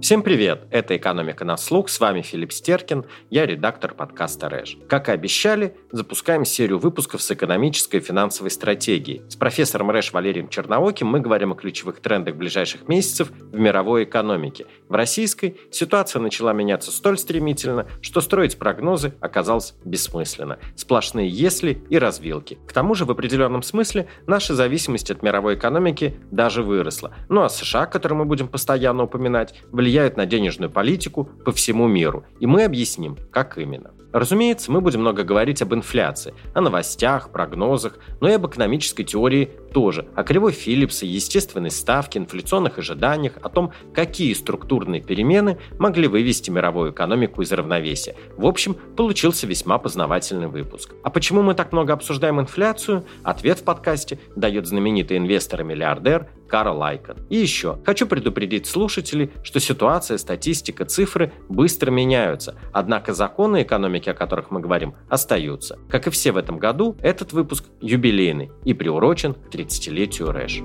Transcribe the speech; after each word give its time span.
Всем 0.00 0.22
привет! 0.22 0.60
Это 0.70 0.96
«Экономика 0.96 1.44
на 1.44 1.56
слух», 1.56 1.88
с 1.88 1.98
вами 1.98 2.22
Филипп 2.22 2.52
Стеркин, 2.52 3.06
я 3.30 3.46
редактор 3.46 3.94
подкаста 3.94 4.48
«Рэш». 4.48 4.78
Как 4.88 5.08
и 5.08 5.12
обещали, 5.12 5.76
запускаем 5.90 6.44
серию 6.44 6.78
выпусков 6.78 7.20
с 7.20 7.32
экономической 7.32 7.96
и 7.96 8.00
финансовой 8.00 8.52
стратегией. 8.52 9.22
С 9.28 9.34
профессором 9.34 9.90
РЭШ 9.90 10.12
Валерием 10.12 10.48
Чернооким 10.48 11.08
мы 11.08 11.18
говорим 11.18 11.50
о 11.50 11.56
ключевых 11.56 12.00
трендах 12.00 12.36
ближайших 12.36 12.86
месяцев 12.86 13.32
в 13.32 13.58
мировой 13.58 14.04
экономике. 14.04 14.66
В 14.88 14.94
российской 14.94 15.56
ситуация 15.72 16.22
начала 16.22 16.52
меняться 16.52 16.92
столь 16.92 17.18
стремительно, 17.18 17.88
что 18.00 18.20
строить 18.20 18.56
прогнозы 18.56 19.14
оказалось 19.20 19.74
бессмысленно. 19.84 20.60
Сплошные 20.76 21.28
«если» 21.28 21.82
и 21.90 21.98
развилки. 21.98 22.56
К 22.68 22.72
тому 22.72 22.94
же, 22.94 23.04
в 23.04 23.10
определенном 23.10 23.64
смысле, 23.64 24.06
наша 24.28 24.54
зависимость 24.54 25.10
от 25.10 25.24
мировой 25.24 25.56
экономики 25.56 26.20
даже 26.30 26.62
выросла. 26.62 27.12
Ну 27.28 27.42
а 27.42 27.48
США, 27.48 27.86
который 27.86 28.14
мы 28.14 28.26
будем 28.26 28.46
постоянно 28.46 29.02
упоминать, 29.02 29.54
влияет 29.72 29.87
влияют 29.88 30.18
на 30.18 30.26
денежную 30.26 30.70
политику 30.70 31.30
по 31.46 31.50
всему 31.50 31.88
миру, 31.88 32.24
и 32.40 32.46
мы 32.46 32.64
объясним, 32.64 33.16
как 33.32 33.56
именно. 33.56 33.92
Разумеется, 34.12 34.70
мы 34.70 34.80
будем 34.80 35.00
много 35.00 35.22
говорить 35.22 35.60
об 35.62 35.74
инфляции, 35.74 36.34
о 36.54 36.60
новостях, 36.60 37.30
прогнозах, 37.30 37.98
но 38.20 38.28
и 38.28 38.32
об 38.32 38.46
экономической 38.46 39.04
теории 39.04 39.50
тоже, 39.72 40.08
о 40.14 40.24
кривой 40.24 40.52
Филлипса, 40.52 41.04
естественной 41.04 41.70
ставке, 41.70 42.18
инфляционных 42.18 42.78
ожиданиях, 42.78 43.34
о 43.42 43.48
том, 43.50 43.72
какие 43.94 44.32
структурные 44.32 45.02
перемены 45.02 45.58
могли 45.78 46.08
вывести 46.08 46.50
мировую 46.50 46.92
экономику 46.92 47.42
из 47.42 47.52
равновесия. 47.52 48.16
В 48.36 48.46
общем, 48.46 48.74
получился 48.96 49.46
весьма 49.46 49.78
познавательный 49.78 50.48
выпуск. 50.48 50.94
А 51.02 51.10
почему 51.10 51.42
мы 51.42 51.54
так 51.54 51.72
много 51.72 51.92
обсуждаем 51.92 52.40
инфляцию? 52.40 53.04
Ответ 53.22 53.58
в 53.58 53.64
подкасте 53.64 54.18
дает 54.36 54.66
знаменитый 54.66 55.18
инвестор 55.18 55.60
и 55.60 55.64
миллиардер 55.64 56.28
Карл 56.48 56.78
Айкан. 56.78 57.18
И 57.28 57.36
еще, 57.36 57.78
хочу 57.84 58.06
предупредить 58.06 58.66
слушателей, 58.66 59.30
что 59.42 59.60
ситуация, 59.60 60.18
статистика, 60.18 60.84
цифры 60.84 61.32
быстро 61.48 61.90
меняются, 61.90 62.56
однако 62.72 63.14
законы 63.14 63.62
экономики, 63.62 64.08
о 64.08 64.14
которых 64.14 64.50
мы 64.50 64.60
говорим, 64.60 64.94
остаются. 65.08 65.78
Как 65.88 66.06
и 66.06 66.10
все 66.10 66.32
в 66.32 66.36
этом 66.36 66.58
году, 66.58 66.96
этот 67.02 67.32
выпуск 67.32 67.64
юбилейный 67.80 68.50
и 68.64 68.74
приурочен 68.74 69.34
к 69.34 69.54
30-летию 69.54 70.32
РЭШ. 70.32 70.62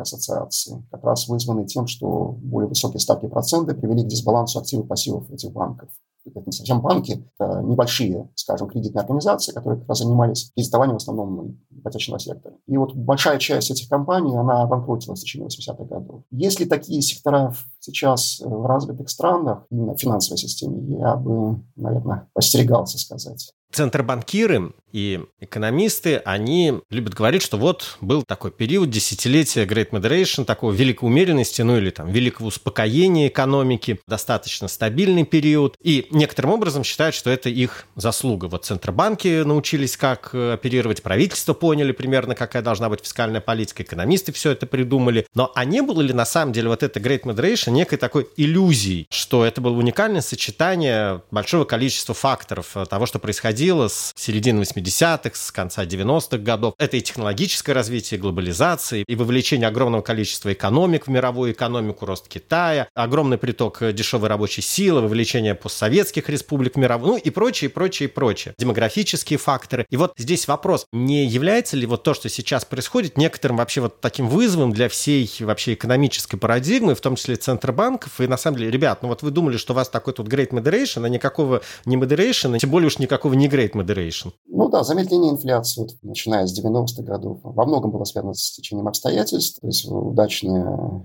ассоциаций, 0.00 0.84
как 0.90 1.04
раз 1.04 1.28
вызванный 1.28 1.66
тем, 1.66 1.86
что 1.86 2.36
более 2.38 2.68
высокие 2.68 3.00
ставки 3.00 3.26
процента 3.26 3.74
привели 3.74 4.02
к 4.02 4.08
дисбалансу 4.08 4.58
активов 4.58 4.86
и 4.86 4.88
пассивов 4.88 5.30
этих 5.30 5.52
банков 5.52 5.88
это 6.34 6.42
не 6.46 6.52
совсем 6.52 6.80
банки, 6.80 7.24
это 7.38 7.60
небольшие, 7.62 8.28
скажем, 8.34 8.68
кредитные 8.68 9.02
организации, 9.02 9.52
которые 9.52 9.80
как 9.80 9.88
раз 9.88 9.98
занимались 9.98 10.50
кредитованием 10.54 10.98
в 10.98 11.02
основном 11.02 11.58
ипотечного 11.70 12.18
сектора. 12.18 12.54
И 12.66 12.76
вот 12.76 12.94
большая 12.94 13.38
часть 13.38 13.70
этих 13.70 13.88
компаний, 13.88 14.36
она 14.36 14.62
обанкротилась 14.62 15.20
в 15.20 15.22
течение 15.22 15.48
80-х 15.48 15.84
годов. 15.84 16.22
Если 16.30 16.64
такие 16.64 17.00
сектора 17.02 17.54
сейчас 17.80 18.40
в 18.44 18.66
развитых 18.66 19.08
странах, 19.08 19.64
именно 19.70 19.94
в 19.94 20.00
финансовой 20.00 20.38
системе, 20.38 20.98
я 20.98 21.16
бы, 21.16 21.60
наверное, 21.76 22.28
постерегался 22.32 22.98
сказать. 22.98 23.52
Центробанкиры 23.76 24.72
и 24.96 25.20
экономисты, 25.40 26.16
они 26.24 26.80
любят 26.88 27.12
говорить, 27.12 27.42
что 27.42 27.58
вот 27.58 27.98
был 28.00 28.22
такой 28.22 28.50
период 28.50 28.88
десятилетия 28.88 29.66
Great 29.66 29.90
Moderation, 29.90 30.46
такого 30.46 30.72
великой 30.72 31.04
умеренности, 31.04 31.60
ну 31.60 31.76
или 31.76 31.90
там 31.90 32.10
великого 32.10 32.48
успокоения 32.48 33.28
экономики, 33.28 34.00
достаточно 34.06 34.68
стабильный 34.68 35.24
период. 35.24 35.76
И 35.82 36.06
некоторым 36.10 36.52
образом 36.52 36.82
считают, 36.82 37.14
что 37.14 37.28
это 37.28 37.50
их 37.50 37.86
заслуга. 37.94 38.46
Вот 38.46 38.64
Центробанки 38.64 39.42
научились, 39.42 39.98
как 39.98 40.34
оперировать, 40.34 41.02
правительство 41.02 41.52
поняли 41.52 41.92
примерно, 41.92 42.34
какая 42.34 42.62
должна 42.62 42.88
быть 42.88 43.00
фискальная 43.02 43.42
политика, 43.42 43.82
экономисты 43.82 44.32
все 44.32 44.52
это 44.52 44.66
придумали. 44.66 45.26
Но 45.34 45.52
а 45.54 45.66
не 45.66 45.82
было 45.82 46.00
ли 46.00 46.14
на 46.14 46.24
самом 46.24 46.54
деле 46.54 46.70
вот 46.70 46.82
это 46.82 46.98
Great 47.00 47.24
Moderation 47.24 47.72
некой 47.72 47.98
такой 47.98 48.28
иллюзией, 48.38 49.06
что 49.10 49.44
это 49.44 49.60
было 49.60 49.76
уникальное 49.76 50.22
сочетание 50.22 51.20
большого 51.30 51.66
количества 51.66 52.14
факторов 52.14 52.74
того, 52.88 53.04
что 53.04 53.18
происходило 53.18 53.65
с 53.66 54.12
середины 54.16 54.62
80-х, 54.62 55.30
с 55.34 55.50
конца 55.50 55.84
90-х 55.84 56.38
годов. 56.38 56.74
Это 56.78 56.96
и 56.96 57.00
технологическое 57.00 57.74
развитие, 57.74 58.20
глобализация, 58.20 59.04
и 59.06 59.14
вовлечение 59.16 59.68
огромного 59.68 60.02
количества 60.02 60.52
экономик 60.52 61.06
в 61.06 61.10
мировую 61.10 61.52
экономику, 61.52 62.06
рост 62.06 62.28
Китая, 62.28 62.88
огромный 62.94 63.38
приток 63.38 63.82
дешевой 63.92 64.28
рабочей 64.28 64.62
силы, 64.62 65.00
вовлечение 65.00 65.54
постсоветских 65.54 66.28
республик 66.28 66.74
в 66.74 66.78
мировую, 66.78 67.12
ну 67.12 67.16
и 67.16 67.30
прочее, 67.30 67.70
прочее, 67.70 68.08
прочее. 68.08 68.54
Демографические 68.58 69.38
факторы. 69.38 69.86
И 69.90 69.96
вот 69.96 70.14
здесь 70.16 70.48
вопрос, 70.48 70.86
не 70.92 71.26
является 71.26 71.76
ли 71.76 71.86
вот 71.86 72.02
то, 72.02 72.14
что 72.14 72.28
сейчас 72.28 72.64
происходит, 72.64 73.16
некоторым 73.18 73.56
вообще 73.56 73.80
вот 73.80 74.00
таким 74.00 74.28
вызовом 74.28 74.72
для 74.72 74.88
всей 74.88 75.30
вообще 75.40 75.74
экономической 75.74 76.36
парадигмы, 76.36 76.94
в 76.94 77.00
том 77.00 77.16
числе 77.16 77.36
центробанков, 77.36 78.20
и 78.20 78.26
на 78.26 78.36
самом 78.36 78.58
деле, 78.58 78.70
ребят, 78.70 79.02
ну 79.02 79.08
вот 79.08 79.22
вы 79.22 79.30
думали, 79.30 79.56
что 79.56 79.72
у 79.72 79.76
вас 79.76 79.88
такой 79.88 80.14
тут 80.14 80.28
great 80.28 80.50
moderation, 80.50 81.04
а 81.04 81.08
никакого 81.08 81.62
не 81.84 81.96
moderation, 81.96 82.58
тем 82.58 82.70
более 82.70 82.88
уж 82.88 82.98
никакого 82.98 83.34
не 83.34 83.45
great 83.48 83.72
moderation. 83.72 84.32
Ну 84.48 84.68
да, 84.68 84.82
замедление 84.84 85.32
инфляции, 85.32 85.82
вот, 85.82 85.90
начиная 86.02 86.46
с 86.46 86.58
90-х 86.58 87.02
годов, 87.02 87.40
во 87.42 87.66
многом 87.66 87.90
было 87.90 88.04
связано 88.04 88.32
с 88.32 88.52
течением 88.52 88.88
обстоятельств, 88.88 89.60
то 89.60 89.66
есть 89.66 89.86
удачный 89.86 90.64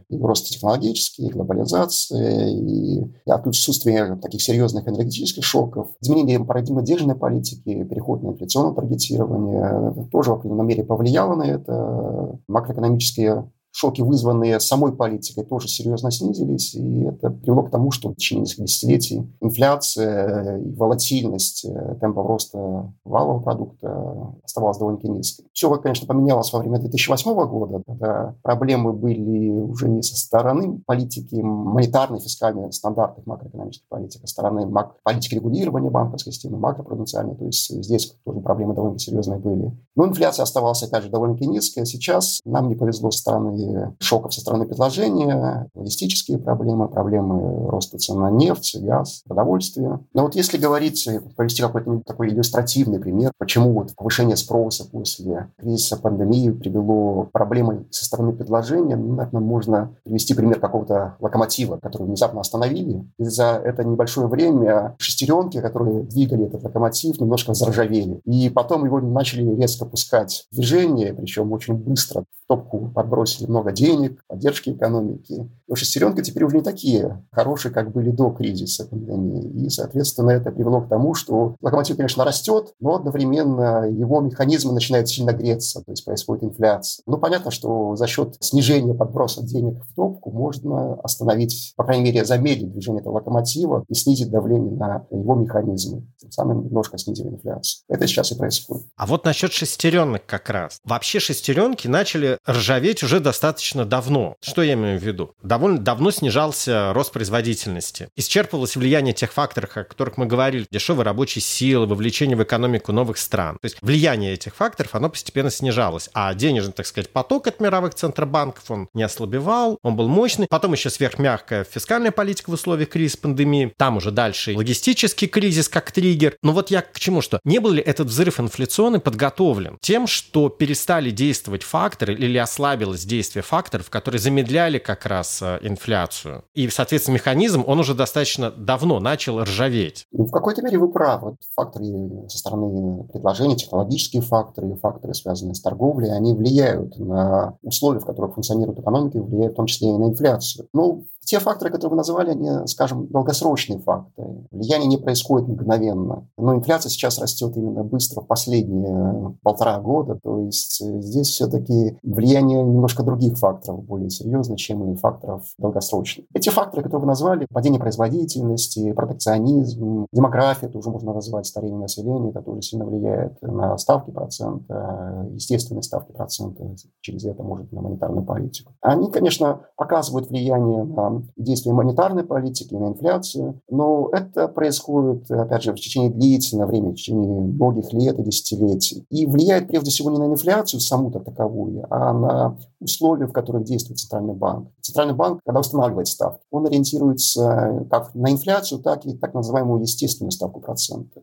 рост 0.10 0.48
технологический, 0.48 1.30
глобализация 1.30 2.48
и, 2.48 3.02
и 3.02 3.30
отсутствие 3.30 4.16
таких 4.22 4.42
серьезных 4.42 4.88
энергетических 4.88 5.44
шоков, 5.44 5.90
изменение 6.02 6.40
парадигмы 6.44 6.84
денежной 6.84 7.16
политики, 7.16 7.84
переход 7.84 8.24
на 8.24 8.30
инфляционное 8.30 8.74
таргетирование 8.74 10.08
тоже 10.12 10.32
в 10.32 10.34
определенной 10.36 10.66
мере 10.66 10.84
повлияло 10.84 11.36
на 11.36 11.44
это. 11.44 12.40
Макроэкономические 12.48 13.52
шоки, 13.72 14.02
вызванные 14.02 14.60
самой 14.60 14.94
политикой, 14.94 15.44
тоже 15.44 15.68
серьезно 15.68 16.12
снизились, 16.12 16.76
и 16.76 17.04
это 17.04 17.30
привело 17.30 17.64
к 17.64 17.72
тому, 17.72 17.92
что 17.92 18.10
в 18.10 18.16
течение 18.16 18.42
нескольких 18.42 18.66
десятилетий 18.66 19.32
инфляция 19.40 20.58
и 20.58 20.74
волатильность 20.74 21.66
э, 21.66 21.96
темпа 22.00 22.24
роста 22.24 22.94
валового 23.04 23.42
продукта 23.42 24.36
оставалась 24.44 24.78
довольно 24.78 25.00
низкой. 25.04 25.46
Все, 25.54 25.70
конечно, 25.78 26.08
поменялось 26.08 26.52
во 26.54 26.60
время 26.60 26.80
2008 26.80 27.34
года, 27.48 27.82
когда 27.86 28.36
проблемы 28.42 28.94
были 28.94 29.50
уже 29.50 29.90
не 29.90 30.02
со 30.02 30.16
стороны 30.16 30.82
политики 30.86 31.36
монетарной, 31.36 32.20
фискальной, 32.20 32.72
стандартных 32.72 33.26
макроэкономических 33.26 33.88
политик, 33.88 34.22
а 34.24 34.28
со 34.28 34.34
стороны 34.34 34.66
мак- 34.66 34.96
политики 35.04 35.36
регулирования 35.36 35.90
банковской 35.90 36.34
системы, 36.34 36.58
макропруденциальной, 36.58 37.36
то 37.36 37.46
есть 37.46 37.70
здесь 37.84 38.16
тоже 38.26 38.42
проблемы 38.42 38.74
довольно 38.74 39.00
серьезные 39.00 39.40
были. 39.40 39.72
Но 39.96 40.08
инфляция 40.08 40.44
оставалась, 40.44 40.84
опять 40.84 41.04
же, 41.04 41.10
довольно 41.10 41.38
низкая. 41.40 41.86
Сейчас 41.86 42.40
нам 42.46 42.68
не 42.68 42.76
повезло 42.76 43.12
со 43.12 43.20
стороны 43.20 43.56
шоков 44.00 44.34
со 44.34 44.42
стороны 44.42 44.66
предложения, 44.66 45.70
логистические 45.76 46.38
проблемы, 46.38 46.88
проблемы 46.88 47.70
роста 47.70 47.98
цен 47.98 48.20
на 48.20 48.30
нефть, 48.30 48.78
газ, 48.82 49.24
продовольствие. 49.28 50.00
Но 50.14 50.24
вот 50.24 50.36
если 50.36 50.58
говорить, 50.58 51.08
провести 51.36 51.62
какой-то 51.62 52.02
такой 52.06 52.30
иллюстративный 52.30 53.00
пример, 53.00 53.32
почему 53.38 53.74
вот 53.74 53.96
повышение 53.96 54.36
спроса 54.36 54.86
после 54.90 55.50
кризиса 55.58 55.98
пандемии 55.98 56.52
привело 56.52 57.24
к 57.24 57.32
проблемам 57.32 57.88
со 57.92 58.06
стороны 58.06 58.34
предложения, 58.34 58.96
ну, 58.96 59.16
наверное, 59.16 59.42
можно 59.42 59.96
привести 60.04 60.34
пример 60.34 60.60
какого-то 60.60 61.16
локомотива, 61.20 61.78
который 61.78 62.08
внезапно 62.08 62.42
остановили. 62.42 63.06
И 63.18 63.24
за 63.24 63.62
это 63.64 63.84
небольшое 63.84 64.28
время 64.28 64.96
шестеренки, 64.98 65.62
которые 65.62 66.04
двигали 66.04 66.46
этот 66.46 66.64
локомотив, 66.64 67.20
немножко 67.20 67.54
заржавели. 67.54 68.22
И 68.26 68.50
потом 68.50 68.86
его 68.86 69.00
начали 69.00 69.56
резко 69.56 69.86
пускать 69.86 70.48
в 70.52 70.56
движение, 70.56 71.14
причем 71.14 71.52
очень 71.52 71.76
быстро. 71.76 72.22
В 72.22 72.48
топку 72.48 72.92
подбросили 72.94 73.48
много 73.52 73.72
денег, 73.72 74.24
поддержки 74.28 74.72
экономики. 74.72 75.50
Но 75.68 75.76
шестеренки 75.76 76.22
теперь 76.22 76.44
уже 76.44 76.58
не 76.58 76.64
такие 76.64 77.24
хорошие, 77.32 77.72
как 77.72 77.92
были 77.92 78.12
до 78.12 78.32
кризиса 78.32 78.86
пандемии. 78.86 79.66
И, 79.66 79.70
соответственно, 79.70 80.32
это 80.32 80.52
привело 80.52 80.82
к 80.82 80.90
тому, 80.90 81.14
что 81.14 81.56
локомотив, 81.62 81.98
конечно, 81.98 82.26
растет, 82.26 82.74
но 82.80 82.96
одновременно 82.96 83.88
его 83.90 84.22
механизмы 84.22 84.74
начинают 84.74 85.08
сильно 85.10 85.32
греться, 85.32 85.82
то 85.82 85.92
есть 85.92 86.04
происходит 86.06 86.46
инфляция. 86.46 87.04
Ну, 87.06 87.18
понятно, 87.18 87.52
что 87.52 87.96
за 87.96 88.08
счет 88.08 88.38
снижения 88.40 88.94
подброса 88.94 89.44
денег 89.44 89.84
в 89.84 89.94
топку 89.94 90.32
можно 90.32 90.96
остановить, 90.96 91.74
по 91.76 91.84
крайней 91.84 92.06
мере, 92.06 92.26
замедлить 92.26 92.72
движение 92.72 93.02
этого 93.02 93.16
локомотива 93.16 93.84
и 93.88 93.94
снизить 93.94 94.32
давление 94.32 94.72
на 94.72 95.06
его 95.12 95.36
механизмы, 95.36 96.08
тем 96.18 96.32
самым 96.32 96.64
немножко 96.66 96.98
снизив 96.98 97.28
инфляцию. 97.28 97.84
Это 97.90 98.08
сейчас 98.08 98.32
и 98.32 98.36
происходит. 98.36 98.88
А 98.96 99.06
вот 99.06 99.26
насчет 99.26 99.52
шестеренок 99.52 100.26
как 100.26 100.50
раз. 100.50 100.80
Вообще 100.84 101.20
шестеренки 101.20 101.88
начали 101.88 102.38
ржаветь 102.48 103.04
уже 103.04 103.20
достаточно 103.20 103.41
достаточно 103.42 103.86
давно. 103.86 104.36
Что 104.40 104.62
я 104.62 104.74
имею 104.74 105.00
в 105.00 105.04
виду? 105.04 105.34
Довольно 105.42 105.80
давно 105.80 106.12
снижался 106.12 106.94
рост 106.94 107.12
производительности. 107.12 108.10
Исчерпывалось 108.16 108.76
влияние 108.76 109.16
тех 109.16 109.34
факторов, 109.34 109.76
о 109.78 109.84
которых 109.84 110.18
мы 110.18 110.28
говорили, 110.28 110.68
дешевой 110.70 111.04
рабочей 111.04 111.40
силы, 111.40 111.88
вовлечение 111.88 112.38
в 112.38 112.44
экономику 112.44 112.92
новых 112.92 113.18
стран. 113.18 113.58
То 113.60 113.66
есть 113.66 113.78
влияние 113.82 114.34
этих 114.34 114.56
факторов, 114.56 114.94
оно 114.94 115.10
постепенно 115.10 115.50
снижалось. 115.50 116.12
А 116.14 116.32
денежный, 116.36 116.72
так 116.72 116.86
сказать, 116.86 117.10
поток 117.10 117.48
от 117.48 117.60
мировых 117.60 117.96
центробанков, 117.96 118.70
он 118.70 118.90
не 118.94 119.02
ослабевал, 119.02 119.80
он 119.82 119.96
был 119.96 120.08
мощный. 120.08 120.46
Потом 120.48 120.74
еще 120.74 120.92
сверхмягкая 120.92 121.64
фискальная 121.64 122.12
политика 122.12 122.52
в 122.52 122.54
условиях 122.54 122.90
кризиса 122.90 123.18
пандемии. 123.18 123.74
Там 123.76 123.98
уже 123.98 124.12
дальше 124.12 124.56
логистический 124.56 125.28
кризис 125.28 125.68
как 125.68 125.92
триггер. 125.92 126.36
Но 126.44 126.52
вот 126.52 126.70
я 126.70 126.84
к 126.84 127.00
чему 127.00 127.22
что? 127.24 127.40
Не 127.44 127.58
был 127.58 127.72
ли 127.72 127.82
этот 127.82 128.08
взрыв 128.10 128.40
инфляционный 128.40 129.00
подготовлен 129.00 129.80
тем, 129.82 130.06
что 130.06 130.50
перестали 130.50 131.10
действовать 131.10 131.64
факторы 131.64 132.14
или 132.14 132.38
ослабилось 132.38 133.04
действие 133.04 133.31
факторов, 133.40 133.90
которые 133.90 134.20
замедляли 134.20 134.78
как 134.78 135.06
раз 135.06 135.42
э, 135.42 135.60
инфляцию? 135.62 136.44
И, 136.54 136.68
соответственно, 136.70 137.16
механизм, 137.16 137.64
он 137.66 137.80
уже 137.80 137.94
достаточно 137.94 138.52
давно 138.52 139.00
начал 139.00 139.42
ржаветь. 139.42 140.08
Ну, 140.12 140.26
в 140.26 140.32
какой-то 140.32 140.62
мере 140.62 140.78
вы 140.78 140.92
правы. 140.92 141.38
Факторы 141.56 141.86
со 142.28 142.38
стороны 142.38 143.06
предложений, 143.06 143.58
технологические 143.58 144.22
факторы, 144.22 144.76
факторы, 144.76 145.14
связанные 145.14 145.56
с 145.56 145.62
торговлей, 145.62 146.12
они 146.12 146.34
влияют 146.34 146.98
на 146.98 147.58
условия, 147.62 148.00
в 148.00 148.06
которых 148.06 148.34
функционирует 148.34 148.80
экономика, 148.80 149.22
влияют 149.22 149.54
в 149.54 149.56
том 149.56 149.68
числе 149.68 149.90
и 149.90 149.98
на 149.98 150.10
инфляцию. 150.10 150.68
Ну, 150.74 151.06
те 151.26 151.40
факторы, 151.40 151.72
которые 151.72 151.92
вы 151.92 151.98
назвали, 151.98 152.32
они, 152.32 152.68
скажем, 152.68 153.08
долгосрочные 153.08 153.80
факторы. 153.80 154.48
Влияние 154.52 154.88
не 154.88 154.98
происходит 154.98 155.48
мгновенно. 155.48 156.28
Но 156.38 156.56
инфляция 156.56 156.90
сейчас 156.90 157.20
растет 157.20 157.56
именно 157.56 157.84
быстро 157.84 158.22
в 158.22 158.28
последние 158.28 159.36
полтора 159.44 159.80
года. 159.80 160.20
То 160.22 160.40
есть 160.42 160.82
э, 160.82 161.02
здесь 161.02 161.28
все-таки 161.28 161.98
влияние 162.04 162.64
немножко 162.64 163.04
других 163.04 163.38
факторов 163.38 163.84
более 163.86 164.10
серьезно, 164.10 164.58
чем 164.58 164.92
и 164.92 164.96
факторов 164.96 165.46
долгосрочных. 165.58 166.26
Эти 166.34 166.50
факторы, 166.50 166.84
которые 166.84 167.02
вы 167.02 167.08
назвали, 167.08 167.48
падение 167.52 167.80
производительности, 167.80 168.92
протекционизм, 168.94 170.08
демография, 170.12 170.68
это 170.68 170.78
уже 170.78 170.90
можно 170.90 171.14
назвать 171.14 171.46
старение 171.46 171.80
населения, 171.80 172.32
это 172.32 172.42
тоже 172.42 172.62
сильно 172.62 172.86
влияет 172.86 173.42
на 173.42 173.78
ставки 173.78 174.12
процента, 174.12 175.28
естественные 175.32 175.84
ставки 175.84 176.12
процента, 176.12 176.76
через 177.02 177.26
это 177.26 177.44
может 177.44 177.72
на 177.72 177.82
монетарную 177.82 178.26
политику. 178.26 178.74
Они, 178.82 179.12
конечно, 179.12 179.62
показывают 179.76 180.30
влияние 180.30 180.84
на 180.84 181.21
действия 181.38 181.74
монетарной 181.74 182.24
политики, 182.24 182.74
на 182.74 182.90
инфляцию. 182.90 183.62
Но 183.70 184.10
это 184.12 184.48
происходит, 184.48 185.30
опять 185.30 185.64
же, 185.64 185.72
в 185.74 185.76
течение 185.76 186.10
длительного 186.10 186.70
времени, 186.70 186.92
в 186.92 186.96
течение 186.96 187.28
многих 187.28 187.94
лет 187.94 188.20
и 188.20 188.24
десятилетий. 188.24 189.06
И 189.10 189.26
влияет 189.26 189.68
прежде 189.68 189.92
всего 189.92 190.10
не 190.10 190.18
на 190.18 190.26
инфляцию 190.26 190.80
саму 190.80 191.12
как 191.12 191.26
таковую, 191.26 191.86
а 191.90 192.14
на 192.14 192.58
условия, 192.80 193.28
в 193.28 193.34
которых 193.34 193.64
действует 193.64 194.00
Центральный 194.00 194.34
банк. 194.34 194.70
Центральный 194.82 195.16
банк, 195.16 195.42
когда 195.46 195.60
устанавливает 195.60 196.08
ставки, 196.08 196.42
он 196.52 196.66
ориентируется 196.66 197.86
как 197.90 198.14
на 198.16 198.32
инфляцию, 198.32 198.82
так 198.82 199.06
и 199.06 199.14
так 199.14 199.34
называемую 199.34 199.82
естественную 199.82 200.32
ставку 200.32 200.60
процента. 200.60 201.22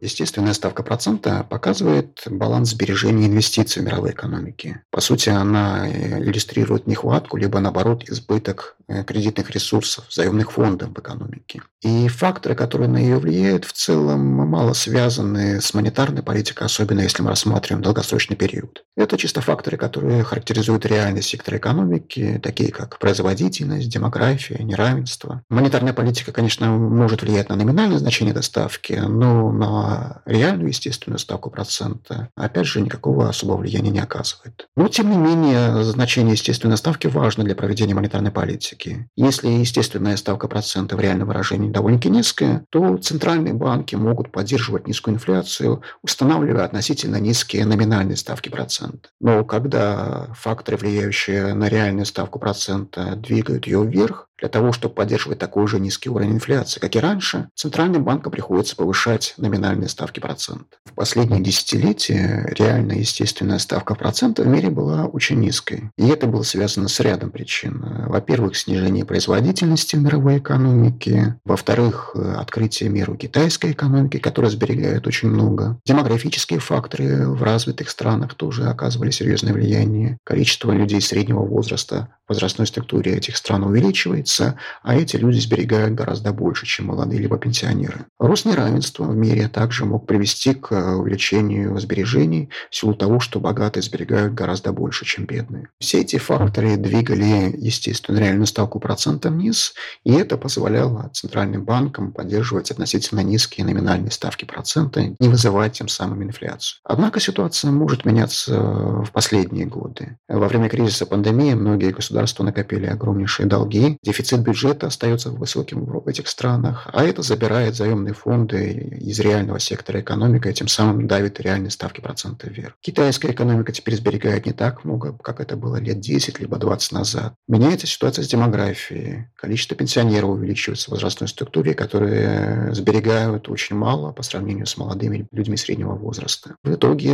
Естественная 0.00 0.54
ставка 0.54 0.82
процента 0.82 1.46
показывает 1.48 2.22
баланс 2.26 2.70
сбережений 2.70 3.24
и 3.24 3.28
инвестиций 3.28 3.82
в 3.82 3.84
мировой 3.84 4.12
экономике. 4.12 4.82
По 4.90 5.00
сути, 5.00 5.28
она 5.28 5.86
э, 5.86 6.22
иллюстрирует 6.22 6.86
нехватку, 6.86 7.36
либо 7.36 7.60
наоборот 7.60 8.08
избыток 8.08 8.76
э, 8.88 9.04
кредитных 9.04 9.50
ресурсов, 9.50 10.06
заемных 10.10 10.52
фондов 10.52 10.90
в 10.90 10.98
экономике. 10.98 11.62
И 11.82 12.08
факторы, 12.08 12.54
которые 12.54 12.88
на 12.88 12.96
нее 12.96 13.18
влияют, 13.18 13.66
в 13.66 13.72
целом 13.72 14.20
мало 14.20 14.72
связаны 14.72 15.60
с 15.60 15.74
монетарной 15.74 16.22
политикой, 16.22 16.64
особенно 16.64 17.00
если 17.00 17.22
мы 17.22 17.28
рассматриваем 17.30 17.82
долгосрочный 17.82 18.36
период. 18.36 18.84
Это 18.96 19.18
чисто 19.18 19.42
факторы, 19.42 19.76
которые 19.76 20.22
характеризуют 20.24 20.86
реальный 20.86 21.22
сектор 21.22 21.56
экономики, 21.56 22.40
такие 22.42 22.70
как 22.70 22.98
производительность, 22.98 23.88
демография, 23.88 24.62
неравенство. 24.62 25.42
Монетарная 25.50 25.92
политика, 25.92 26.32
конечно, 26.32 26.70
может 26.70 27.22
влиять 27.22 27.50
на 27.50 27.56
номинальное 27.56 27.98
значение 27.98 28.34
доставки, 28.34 28.92
но 28.92 29.52
на 29.52 29.89
реальную 30.24 30.68
естественную 30.68 31.18
ставку 31.18 31.50
процента, 31.50 32.28
опять 32.36 32.66
же, 32.66 32.80
никакого 32.80 33.28
особого 33.28 33.58
влияния 33.58 33.90
не 33.90 34.00
оказывает. 34.00 34.68
Но, 34.76 34.88
тем 34.88 35.10
не 35.10 35.16
менее, 35.16 35.82
значение 35.84 36.32
естественной 36.32 36.76
ставки 36.76 37.06
важно 37.06 37.44
для 37.44 37.54
проведения 37.54 37.94
монетарной 37.94 38.30
политики. 38.30 39.08
Если 39.16 39.48
естественная 39.48 40.16
ставка 40.16 40.48
процента 40.48 40.96
в 40.96 41.00
реальном 41.00 41.28
выражении 41.28 41.70
довольно-таки 41.70 42.10
низкая, 42.10 42.64
то 42.70 42.96
центральные 42.96 43.54
банки 43.54 43.94
могут 43.94 44.32
поддерживать 44.32 44.86
низкую 44.86 45.14
инфляцию, 45.14 45.82
устанавливая 46.02 46.64
относительно 46.64 47.16
низкие 47.16 47.64
номинальные 47.64 48.16
ставки 48.16 48.48
процента. 48.48 49.08
Но 49.20 49.44
когда 49.44 50.28
факторы, 50.34 50.76
влияющие 50.76 51.54
на 51.54 51.68
реальную 51.68 52.06
ставку 52.06 52.38
процента, 52.38 53.16
двигают 53.16 53.66
ее 53.66 53.84
вверх, 53.84 54.26
для 54.40 54.48
того, 54.48 54.72
чтобы 54.72 54.94
поддерживать 54.94 55.38
такой 55.38 55.66
же 55.66 55.78
низкий 55.78 56.08
уровень 56.08 56.32
инфляции, 56.32 56.80
как 56.80 56.96
и 56.96 56.98
раньше, 56.98 57.48
центральным 57.54 58.04
банкам 58.04 58.32
приходится 58.32 58.74
повышать 58.74 59.34
номинальные 59.36 59.88
ставки 59.88 60.20
процента. 60.20 60.64
В 60.84 60.94
последние 60.94 61.40
десятилетия 61.40 62.52
реальная 62.58 62.96
естественная 62.96 63.58
ставка 63.58 63.94
процента 63.94 64.42
в 64.42 64.46
мире 64.46 64.70
была 64.70 65.04
очень 65.04 65.38
низкой. 65.38 65.90
И 65.96 66.08
это 66.08 66.26
было 66.26 66.42
связано 66.42 66.88
с 66.88 66.98
рядом 67.00 67.30
причин. 67.30 67.84
Во-первых, 68.08 68.56
снижение 68.56 69.04
производительности 69.04 69.96
в 69.96 70.00
мировой 70.00 70.38
экономике. 70.38 71.36
Во-вторых, 71.44 72.14
открытие 72.14 72.88
миру 72.88 73.16
китайской 73.16 73.72
экономики, 73.72 74.18
которая 74.18 74.50
сберегает 74.50 75.06
очень 75.06 75.28
много. 75.28 75.78
Демографические 75.84 76.60
факторы 76.60 77.28
в 77.28 77.42
развитых 77.42 77.90
странах 77.90 78.34
тоже 78.34 78.66
оказывали 78.66 79.10
серьезное 79.10 79.52
влияние. 79.52 80.18
Количество 80.24 80.72
людей 80.72 81.00
среднего 81.00 81.44
возраста 81.44 82.08
в 82.26 82.30
возрастной 82.30 82.66
структуре 82.66 83.16
этих 83.16 83.36
стран 83.36 83.64
увеличивается, 83.64 84.29
снижается, 84.30 84.56
а 84.82 84.96
эти 84.96 85.16
люди 85.16 85.38
сберегают 85.38 85.94
гораздо 85.94 86.32
больше, 86.32 86.66
чем 86.66 86.86
молодые 86.86 87.20
либо 87.20 87.38
пенсионеры. 87.38 88.06
Рост 88.18 88.46
неравенства 88.46 89.04
в 89.04 89.16
мире 89.16 89.48
также 89.48 89.84
мог 89.84 90.06
привести 90.06 90.54
к 90.54 90.72
увеличению 90.72 91.78
сбережений 91.80 92.50
в 92.70 92.76
силу 92.76 92.94
того, 92.94 93.20
что 93.20 93.40
богатые 93.40 93.82
сберегают 93.82 94.34
гораздо 94.34 94.72
больше, 94.72 95.04
чем 95.04 95.26
бедные. 95.26 95.68
Все 95.80 96.00
эти 96.00 96.18
факторы 96.18 96.76
двигали, 96.76 97.54
естественно, 97.56 98.18
реальную 98.18 98.46
ставку 98.46 98.80
процента 98.80 99.30
вниз, 99.30 99.74
и 100.04 100.12
это 100.12 100.36
позволяло 100.36 101.10
центральным 101.12 101.64
банкам 101.64 102.12
поддерживать 102.12 102.70
относительно 102.70 103.20
низкие 103.20 103.66
номинальные 103.66 104.10
ставки 104.10 104.44
процента, 104.44 105.02
не 105.18 105.28
вызывать 105.28 105.72
тем 105.72 105.88
самым 105.88 106.22
инфляцию. 106.22 106.78
Однако 106.84 107.20
ситуация 107.20 107.70
может 107.70 108.04
меняться 108.04 108.58
в 108.60 109.10
последние 109.12 109.66
годы. 109.66 110.16
Во 110.28 110.48
время 110.48 110.68
кризиса 110.68 111.06
пандемии 111.06 111.54
многие 111.54 111.90
государства 111.90 112.44
накопили 112.44 112.86
огромнейшие 112.86 113.46
долги, 113.46 113.98
дефицит 114.02 114.19
дефицит 114.20 114.40
бюджета 114.40 114.86
остается 114.86 115.30
высоким 115.30 115.84
в 115.84 116.06
этих 116.06 116.28
странах, 116.28 116.88
а 116.92 117.04
это 117.04 117.22
забирает 117.22 117.74
заемные 117.74 118.14
фонды 118.14 118.98
из 119.00 119.18
реального 119.20 119.58
сектора 119.58 120.00
экономики, 120.00 120.48
и 120.48 120.52
тем 120.52 120.68
самым 120.68 121.06
давит 121.06 121.40
реальные 121.40 121.70
ставки 121.70 122.00
процента 122.00 122.48
вверх. 122.48 122.74
Китайская 122.80 123.32
экономика 123.32 123.72
теперь 123.72 123.96
сберегает 123.96 124.46
не 124.46 124.52
так 124.52 124.84
много, 124.84 125.16
как 125.22 125.40
это 125.40 125.56
было 125.56 125.76
лет 125.76 126.00
10 126.00 126.38
либо 126.40 126.58
20 126.58 126.92
назад. 126.92 127.34
Меняется 127.48 127.86
ситуация 127.86 128.22
с 128.22 128.28
демографией. 128.28 129.28
Количество 129.36 129.76
пенсионеров 129.76 130.30
увеличивается 130.30 130.90
в 130.90 130.92
возрастной 130.92 131.28
структуре, 131.28 131.74
которые 131.74 132.74
сберегают 132.74 133.48
очень 133.48 133.76
мало 133.76 134.12
по 134.12 134.22
сравнению 134.22 134.66
с 134.66 134.76
молодыми 134.76 135.26
людьми 135.32 135.56
среднего 135.56 135.94
возраста. 135.94 136.56
В 136.62 136.74
итоге, 136.74 137.12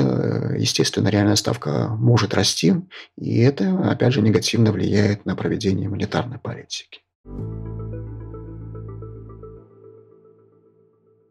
естественно, 0.59 1.09
реальная 1.09 1.37
ставка 1.37 1.89
может 1.89 2.35
расти, 2.35 2.75
и 3.17 3.41
это, 3.41 3.91
опять 3.91 4.13
же, 4.13 4.23
негативно 4.23 4.73
влияет 4.73 5.25
на 5.25 5.37
проведение 5.37 5.89
монетарной 5.89 6.39
политики. 6.39 6.96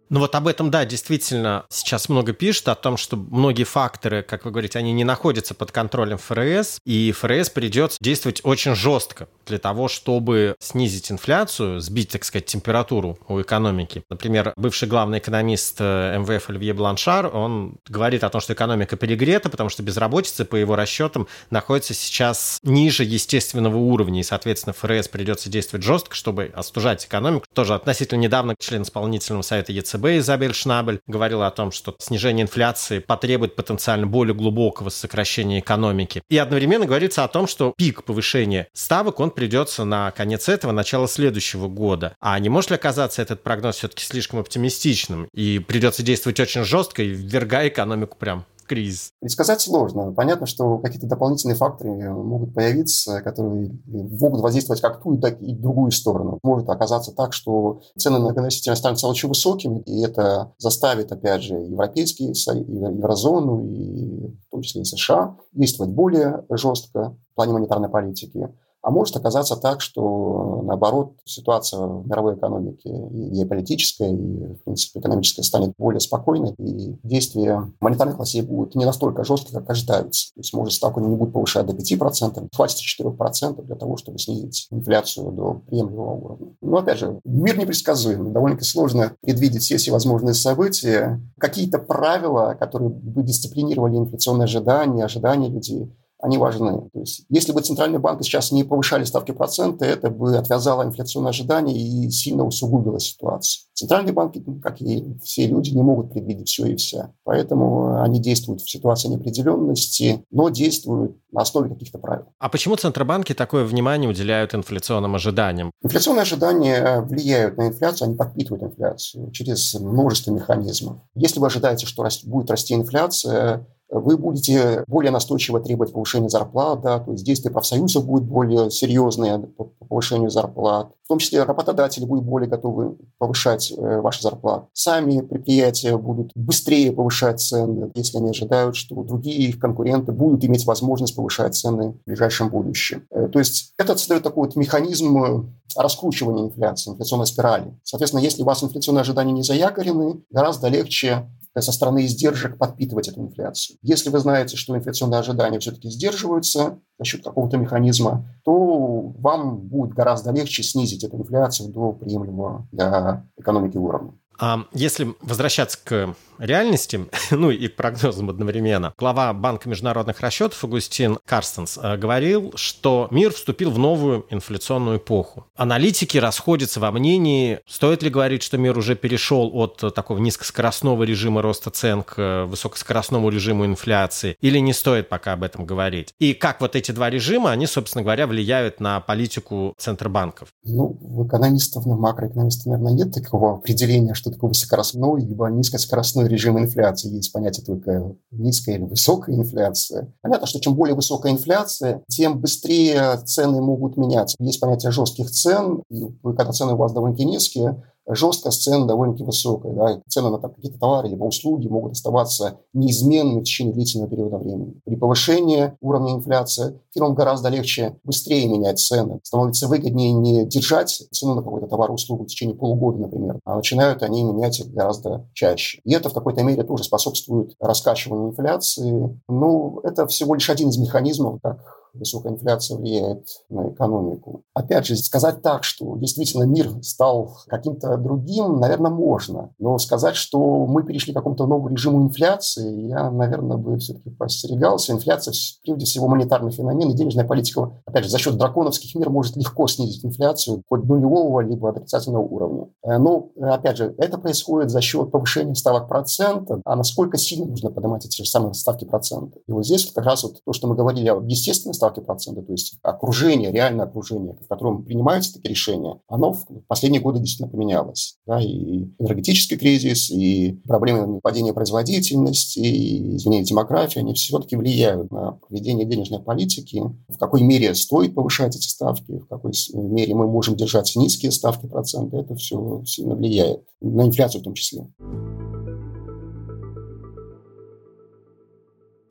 Ну 0.10 0.20
вот 0.20 0.36
об 0.36 0.48
этом, 0.48 0.70
да, 0.70 0.86
действительно 0.86 1.66
сейчас 1.70 2.10
много 2.10 2.32
пишут, 2.32 2.68
о 2.68 2.76
том, 2.76 2.96
что 2.96 3.18
многие 3.18 3.64
факторы, 3.64 4.22
как 4.22 4.46
вы 4.46 4.52
говорите, 4.52 4.78
они 4.78 4.94
не 4.94 5.04
находятся 5.04 5.56
под 5.56 5.72
контролем 5.72 6.18
ФРС, 6.18 6.80
и 6.86 7.12
ФРС 7.12 7.50
придется 7.50 7.98
действовать 8.00 8.42
очень 8.44 8.76
жестко 8.76 9.28
для 9.46 9.60
того, 9.60 9.88
чтобы 9.88 10.56
снизить 10.60 11.12
инфляцию, 11.12 11.80
сбить, 11.80 12.10
так 12.10 12.24
сказать, 12.24 12.46
температуру 12.46 13.18
у 13.28 13.42
экономики. 13.42 14.04
Например, 14.10 14.54
бывший 14.56 14.88
главный 14.88 15.20
экономист 15.20 15.78
э, 15.80 16.18
МВФ 16.20 16.50
Оливье 16.50 16.74
Бланшар, 16.74 17.34
он 17.36 17.76
говорит 17.88 18.24
о 18.24 18.30
том, 18.30 18.42
что 18.42 18.54
экономика 18.54 18.98
перегрета, 18.98 19.50
потому 19.50 19.70
что 19.70 19.84
безработица, 19.84 20.46
по 20.46 20.56
его 20.56 20.76
расчетам, 20.76 21.28
находится 21.50 21.94
сейчас 21.94 22.60
ниже 22.64 23.04
естественного 23.04 23.78
уровня, 23.78 24.20
и, 24.20 24.24
соответственно, 24.24 24.74
ФРС 24.74 25.08
придется 25.08 25.50
действовать 25.50 25.86
жестко, 25.86 26.16
чтобы 26.16 26.52
остужать 26.56 27.06
экономику. 27.06 27.46
Тоже 27.54 27.74
относительно 27.74 28.20
недавно 28.20 28.56
член 28.60 28.84
исполнительного 28.84 29.42
совета 29.42 29.72
ЕЦБ 29.72 30.06
Изабель 30.20 30.54
Шнабель 30.54 31.00
говорила 31.08 31.48
о 31.48 31.52
том, 31.52 31.72
что 31.72 31.96
снижение 32.00 32.44
инфляции 32.44 33.00
потребует 33.00 33.56
потенциально 33.56 34.08
более 34.08 34.34
глубокого 34.34 34.90
сокращения 34.90 35.60
экономики. 35.60 36.22
И 36.30 36.38
одновременно 36.38 36.86
говорится 36.86 37.24
о 37.24 37.28
том, 37.28 37.48
что 37.48 37.74
пик 37.78 38.04
повышения 38.04 38.68
ставок, 38.74 39.20
он 39.20 39.32
придется 39.36 39.84
на 39.84 40.12
конец 40.12 40.50
этого, 40.50 40.72
начало 40.72 41.08
следующего 41.08 41.68
года. 41.68 42.16
А 42.20 42.40
не 42.40 42.50
может 42.50 42.72
ли 42.72 42.78
оказаться 42.78 43.22
этот 43.22 43.44
прогноз 43.44 43.76
все-таки 43.76 44.04
слишком 44.04 44.40
оптимистичным? 44.40 45.28
И 45.34 45.60
придется 45.60 46.02
действовать 46.02 46.40
очень 46.40 46.64
жестко 46.64 47.04
и 47.04 47.10
ввергая 47.10 47.68
экономику 47.68 48.18
прям 48.18 48.46
кризис? 48.66 49.12
Предсказать 49.20 49.62
сложно. 49.62 50.12
Понятно, 50.12 50.48
что 50.48 50.80
какие-то 50.80 51.06
дополнительные 51.06 51.56
факторы 51.56 51.92
могут 51.92 52.56
появиться, 52.56 53.22
которые 53.22 53.72
могут 53.86 54.42
воздействовать 54.42 54.82
как 54.82 55.04
ту, 55.04 55.18
так 55.18 55.40
и 55.40 55.54
другую 55.54 55.92
сторону. 55.92 56.40
Может 56.42 56.68
оказаться 56.70 57.12
так, 57.12 57.34
что 57.34 57.82
цены 57.96 58.18
на 58.18 58.24
энергоносители 58.24 58.74
останутся 58.74 59.08
очень 59.08 59.30
высокими, 59.30 59.82
и 59.82 60.02
это 60.04 60.54
заставит, 60.58 61.12
опять 61.12 61.44
же, 61.44 61.54
европейские, 61.54 62.30
еврозону, 62.30 63.64
и 63.66 64.32
в 64.48 64.52
том 64.52 64.62
числе 64.64 64.82
и 64.82 64.86
США, 64.86 65.38
действовать 65.52 65.92
более 65.94 66.44
жестко 66.50 67.16
в 67.32 67.36
плане 67.36 67.54
монетарной 67.54 67.90
политики. 67.90 68.50
А 68.86 68.92
может 68.92 69.18
оказаться 69.18 69.56
так, 69.56 69.82
что, 69.82 70.62
наоборот, 70.64 71.14
ситуация 71.26 71.80
в 71.80 72.08
мировой 72.08 72.36
экономике 72.36 72.88
и 72.88 73.30
геополитическая, 73.32 74.12
и, 74.12 74.54
в 74.54 74.64
принципе, 74.64 75.00
экономическая 75.00 75.42
станет 75.42 75.74
более 75.76 76.00
спокойной, 76.00 76.54
и 76.60 76.96
действия 77.02 77.74
монетарных 77.80 78.18
властей 78.18 78.44
будут 78.44 78.76
не 78.76 78.86
настолько 78.86 79.24
жесткие, 79.24 79.60
как 79.60 79.72
ожидаются. 79.72 80.28
То 80.36 80.40
есть, 80.40 80.54
может, 80.54 80.74
ставку 80.74 81.00
не 81.00 81.08
будут 81.08 81.34
повышать 81.34 81.66
до 81.66 81.74
5%, 81.74 82.48
хватит 82.56 82.78
4% 83.02 83.64
для 83.64 83.76
того, 83.76 83.98
чтобы 83.98 84.20
снизить 84.20 84.68
инфляцию 84.70 85.32
до 85.32 85.64
приемлемого 85.68 86.14
уровня. 86.14 86.56
Но, 86.62 86.78
опять 86.78 87.00
же, 87.00 87.20
мир 87.26 87.58
непредсказуемый, 87.58 88.34
довольно-таки 88.34 88.70
сложно 88.70 89.14
предвидеть 89.22 89.64
все 89.64 89.78
эти 89.78 89.90
возможные 89.90 90.36
события. 90.36 91.20
Какие-то 91.40 91.80
правила, 91.80 92.56
которые 92.60 92.92
бы 92.92 93.24
дисциплинировали 93.24 93.98
инфляционные 93.98 94.44
ожидания, 94.44 95.06
ожидания 95.06 95.50
людей, 95.50 95.92
они 96.26 96.38
важны. 96.38 96.90
То 96.94 97.00
есть, 97.00 97.26
если 97.30 97.52
бы 97.52 97.62
центральные 97.62 98.00
банки 98.00 98.24
сейчас 98.24 98.52
не 98.52 98.64
повышали 98.64 99.04
ставки 99.04 99.32
процента, 99.32 99.86
это 99.86 100.10
бы 100.10 100.36
отвязало 100.38 100.84
инфляционные 100.84 101.30
ожидания 101.30 101.76
и 101.76 102.10
сильно 102.10 102.44
усугубило 102.44 103.00
ситуацию. 103.00 103.66
Центральные 103.74 104.14
банки, 104.14 104.44
как 104.64 104.82
и 104.82 105.18
все 105.24 105.48
люди, 105.48 105.72
не 105.72 105.82
могут 105.82 106.14
предвидеть 106.14 106.48
все 106.48 106.66
и 106.66 106.76
вся. 106.76 107.12
Поэтому 107.24 108.02
они 108.02 108.20
действуют 108.20 108.62
в 108.62 108.70
ситуации 108.70 109.10
неопределенности, 109.10 110.24
но 110.32 110.50
действуют 110.50 111.18
на 111.32 111.42
основе 111.42 111.70
каких-то 111.70 112.00
правил. 112.00 112.26
А 112.40 112.50
почему 112.50 112.76
центробанки 112.78 113.34
такое 113.34 113.66
внимание 113.66 114.10
уделяют 114.10 114.56
инфляционным 114.56 115.16
ожиданиям? 115.16 115.72
Инфляционные 115.84 116.22
ожидания 116.22 117.02
влияют 117.02 117.58
на 117.58 117.68
инфляцию, 117.68 118.08
они 118.08 118.16
подпитывают 118.16 118.64
инфляцию 118.64 119.32
через 119.32 119.74
множество 119.74 120.32
механизмов. 120.32 121.00
Если 121.14 121.40
вы 121.40 121.48
ожидаете, 121.48 121.86
что 121.86 122.08
будет 122.24 122.50
расти 122.50 122.74
инфляция, 122.74 123.68
вы 123.90 124.18
будете 124.18 124.84
более 124.88 125.12
настойчиво 125.12 125.60
требовать 125.60 125.94
повышения 125.94 126.30
зарплат, 126.30 126.82
да, 126.82 127.00
то 127.00 127.12
есть 127.12 127.24
действия 127.24 127.52
профсоюзов 127.52 128.06
будут 128.06 128.28
более 128.28 128.72
серьезные 128.72 129.40
по 129.40 129.66
повышению 129.66 130.30
зарплат. 130.30 130.92
В 131.06 131.08
том 131.08 131.20
числе 131.20 131.44
работодатели 131.44 132.04
будут 132.04 132.26
более 132.26 132.50
готовы 132.50 132.98
повышать 133.20 133.72
э, 133.72 134.02
ваши 134.02 134.24
зарплаты. 134.24 134.66
Сами 134.74 135.22
предприятия 135.22 135.98
будут 135.98 136.32
быстрее 136.34 136.92
повышать 136.92 137.40
цены, 137.40 137.92
если 137.94 138.18
они 138.18 138.32
ожидают, 138.32 138.76
что 138.76 139.04
другие 139.04 139.50
их 139.50 139.60
конкуренты 139.60 140.12
будут 140.12 140.44
иметь 140.46 140.66
возможность 140.66 141.16
повышать 141.16 141.54
цены 141.54 141.92
в 141.92 142.08
ближайшем 142.08 142.50
будущем. 142.50 143.04
Э, 143.12 143.28
то 143.28 143.38
есть 143.38 143.74
это 143.78 143.96
создает 143.96 144.24
такой 144.24 144.48
вот 144.48 144.56
механизм 144.56 145.24
э, 145.24 145.44
раскручивания 145.76 146.46
инфляции, 146.46 146.92
инфляционной 146.92 147.28
спирали. 147.28 147.80
Соответственно, 147.84 148.22
если 148.22 148.42
у 148.42 148.46
вас 148.46 148.64
инфляционные 148.64 149.02
ожидания 149.02 149.32
не 149.32 149.44
заякорены, 149.44 150.24
гораздо 150.32 150.70
легче 150.70 151.30
со 151.62 151.72
стороны 151.72 152.06
издержек 152.06 152.58
подпитывать 152.58 153.08
эту 153.08 153.22
инфляцию. 153.22 153.78
Если 153.82 154.10
вы 154.10 154.20
знаете, 154.20 154.58
что 154.58 154.76
инфляционные 154.76 155.20
ожидания 155.20 155.60
все-таки 155.60 155.90
сдерживаются 155.90 156.80
за 157.00 157.06
счет 157.06 157.24
какого-то 157.24 157.58
механизма, 157.58 158.30
то 158.44 159.14
вам 159.18 159.60
будет 159.60 159.94
гораздо 159.94 160.32
легче 160.32 160.64
снизить 160.64 161.04
эту 161.04 161.18
инфляцию 161.18 161.72
до 161.72 161.94
приемлемого 161.94 162.68
для 162.72 163.26
экономики 163.38 163.78
уровня. 163.78 164.14
А 164.40 164.66
если 164.74 165.16
возвращаться 165.22 165.78
к 165.84 166.16
реальности, 166.40 167.08
ну 167.32 167.52
и 167.52 167.68
к 167.68 167.76
прогнозам 167.76 168.30
одновременно, 168.30 168.94
глава 168.98 169.34
Банка 169.34 169.70
международных 169.70 170.20
расчетов 170.20 170.64
Агустин 170.64 171.18
Карстенс 171.26 171.80
э, 171.82 171.98
говорил, 171.98 172.54
что 172.56 173.08
мир 173.12 173.32
вступил 173.34 173.72
в 173.72 173.80
новую 173.80 174.26
инфляционную 174.30 174.98
эпоху. 174.98 175.46
Аналитики 175.56 176.18
расходятся 176.18 176.80
во 176.80 176.92
мнении, 176.92 177.60
стоит 177.68 178.04
ли 178.04 178.10
говорить, 178.10 178.44
что 178.44 178.58
мир 178.58 178.78
уже 178.78 178.96
перешел 178.96 179.52
от 179.54 179.94
такого 179.94 180.20
низкоскоростного 180.20 181.04
режима 181.04 181.42
роста 181.42 181.70
цен 181.70 182.04
к 182.04 182.46
высокоскоростному 182.46 183.30
режиму 183.30 183.66
инфляции, 183.66 184.38
или 184.42 184.60
не 184.60 184.74
стоит 184.74 185.10
пока 185.10 185.34
об 185.34 185.44
этом 185.44 185.66
говорить? 185.66 186.14
И 186.20 186.34
как 186.34 186.62
вот 186.62 186.76
эти 186.76 186.92
два 186.92 187.10
режима, 187.10 187.52
они, 187.52 187.68
собственно 187.68 188.04
говоря, 188.04 188.28
влияют 188.28 188.80
на 188.80 189.00
политику 189.00 189.74
центробанков? 189.78 190.50
Ну, 190.64 190.98
у 191.02 191.28
экономистов, 191.28 191.86
на 191.86 191.96
макроэкономистов, 191.96 192.66
наверное, 192.66 192.94
нет 192.94 193.14
такого 193.14 193.56
определения, 193.56 194.14
что 194.14 194.25
такое 194.32 194.50
высокоскоростной 194.50 195.22
либо 195.22 195.48
низкоскоростной 195.48 196.28
режим 196.28 196.58
инфляции. 196.60 197.10
Есть 197.10 197.32
понятие 197.32 197.66
только 197.66 198.16
низкая 198.32 198.76
или 198.76 198.84
высокая 198.84 199.36
инфляция. 199.36 200.14
Понятно, 200.22 200.48
что 200.48 200.60
чем 200.60 200.76
более 200.76 200.96
высокая 200.96 201.32
инфляция, 201.32 202.04
тем 202.08 202.40
быстрее 202.40 203.18
цены 203.26 203.62
могут 203.62 203.98
меняться. 203.98 204.36
Есть 204.40 204.60
понятие 204.60 204.92
жестких 204.92 205.30
цен, 205.30 205.84
и 205.90 206.04
когда 206.24 206.52
цены 206.52 206.74
у 206.74 206.78
вас 206.78 206.94
довольно 206.94 207.16
низкие, 207.16 207.84
жесткость 208.08 208.64
цен 208.64 208.88
довольно-таки 208.88 209.24
высокая. 209.24 209.74
Да? 209.74 210.02
Цены 210.08 210.30
на 210.30 210.40
там, 210.40 210.54
какие-то 210.54 210.80
товары 210.80 211.10
либо 211.10 211.24
услуги 211.24 211.68
могут 211.68 211.94
оставаться 211.94 212.60
неизменными 212.74 213.42
в 213.42 213.44
течение 213.44 213.74
длительного 213.74 214.10
периода 214.10 214.38
времени. 214.38 214.80
При 214.86 214.96
повышении 214.96 215.74
уровня 215.82 216.14
инфляции 216.14 216.80
фирмам 216.94 217.16
гораздо 217.16 217.50
легче 217.50 217.98
быстрее 218.04 218.48
менять 218.48 218.80
цены. 218.80 219.20
Становится 219.24 219.68
выгоднее 219.68 220.14
не 220.14 220.46
держать 220.46 221.04
цену 221.12 221.36
на 221.36 221.44
какой-то 221.44 221.68
товар 221.68 221.92
услугу 221.92 222.24
в 222.24 222.28
течение 222.28 222.56
полугода, 222.56 223.00
например, 223.00 223.40
а 223.46 223.56
начинают 223.56 224.04
они 224.04 224.24
менять 224.24 224.60
их 224.60 224.72
гораздо 224.72 225.28
чаще. 225.34 225.80
И 225.84 225.94
это 225.94 226.10
в 226.10 226.14
какой-то 226.14 226.44
мере 226.44 226.64
тоже 226.64 226.84
способствует 226.84 227.56
раскачиванию 227.60 228.30
инфляции. 228.30 229.22
Ну, 229.28 229.80
это 229.84 230.08
всего 230.08 230.36
лишь 230.36 230.50
один 230.50 230.70
из 230.70 230.78
механизмов, 230.78 231.40
как 231.42 231.85
высокая 231.98 232.34
инфляция 232.34 232.78
влияет 232.78 233.28
на 233.50 233.70
экономику. 233.70 234.44
Опять 234.54 234.86
же, 234.86 234.96
сказать 234.96 235.42
так, 235.42 235.64
что 235.64 235.98
действительно 235.98 236.44
мир 236.44 236.72
стал 236.82 237.38
каким-то 237.48 237.98
другим, 237.98 238.60
наверное, 238.60 238.92
можно. 238.92 239.54
Но 239.60 239.78
сказать, 239.78 240.16
что 240.16 240.66
мы 240.66 240.84
перешли 240.84 241.14
к 241.14 241.16
какому-то 241.16 241.46
новому 241.48 241.70
режиму 241.70 242.04
инфляции, 242.04 242.88
я, 242.88 243.12
наверное, 243.12 243.58
бы 243.58 243.78
все-таки 243.78 244.10
постерегался. 244.10 244.94
Инфляция, 244.94 245.34
прежде 245.64 245.86
всего, 245.86 246.08
монетарный 246.08 246.52
феномен, 246.52 246.92
и 246.92 246.94
денежная 246.94 247.26
политика, 247.26 247.72
опять 247.86 248.06
же, 248.06 248.10
за 248.10 248.18
счет 248.18 248.38
драконовских 248.38 248.96
мер 248.96 249.10
может 249.10 249.36
легко 249.36 249.68
снизить 249.68 250.06
инфляцию 250.06 250.64
хоть 250.68 250.84
нулевого, 250.84 251.42
либо 251.42 251.70
отрицательного 251.70 252.24
уровня. 252.24 252.68
Э, 252.84 252.98
но, 252.98 253.30
опять 253.42 253.78
же, 253.78 253.96
это 253.98 254.18
происходит 254.18 254.70
за 254.70 254.82
счет 254.82 255.12
повышения 255.12 255.56
ставок 255.56 255.88
процента. 255.88 256.62
А 256.66 256.76
насколько 256.76 257.18
сильно 257.18 257.46
нужно 257.46 257.72
поднимать 257.72 258.06
эти 258.06 258.22
же 258.22 258.30
самые 258.30 258.54
ставки 258.54 258.86
процента? 258.86 259.40
И 259.48 259.52
вот 259.52 259.66
здесь 259.66 259.92
как 259.92 260.06
раз 260.06 260.24
вот 260.24 260.38
то, 260.44 260.54
что 260.54 260.68
мы 260.68 260.76
говорили 260.76 261.08
об 261.08 261.26
естественной 261.28 261.74
ставки 261.86 262.00
процента, 262.06 262.42
то 262.42 262.52
есть 262.52 262.78
окружение, 262.82 263.52
реальное 263.52 263.86
окружение, 263.86 264.38
в 264.42 264.48
котором 264.48 264.84
принимаются 264.84 265.34
такие 265.34 265.50
решения, 265.50 266.00
оно 266.08 266.34
в 266.34 266.46
последние 266.68 267.02
годы 267.02 267.20
действительно 267.20 267.50
поменялось. 267.50 268.18
Да, 268.26 268.42
и 268.42 268.88
энергетический 269.00 269.58
кризис, 269.58 270.10
и 270.10 270.60
проблемы 270.68 271.20
падения 271.22 271.54
производительности, 271.54 272.60
и 272.60 273.16
изменение 273.18 273.46
демографии, 273.46 274.00
они 274.00 274.14
все-таки 274.14 274.56
влияют 274.56 275.12
на 275.12 275.34
проведение 275.34 275.86
денежной 275.86 276.20
политики, 276.20 276.82
в 277.08 277.18
какой 277.18 277.42
мере 277.42 277.76
стоит 277.76 278.16
повышать 278.16 278.56
эти 278.56 278.68
ставки, 278.68 279.20
в 279.20 279.28
какой 279.28 279.54
мере 279.74 280.16
мы 280.16 280.28
можем 280.28 280.56
держать 280.56 280.92
низкие 280.96 281.32
ставки 281.32 281.68
процента, 281.68 282.18
это 282.18 282.36
все 282.36 282.84
сильно 282.86 283.16
влияет, 283.16 283.64
на 283.82 284.06
инфляцию 284.06 284.42
в 284.42 284.44
том 284.46 284.54
числе. 284.54 284.88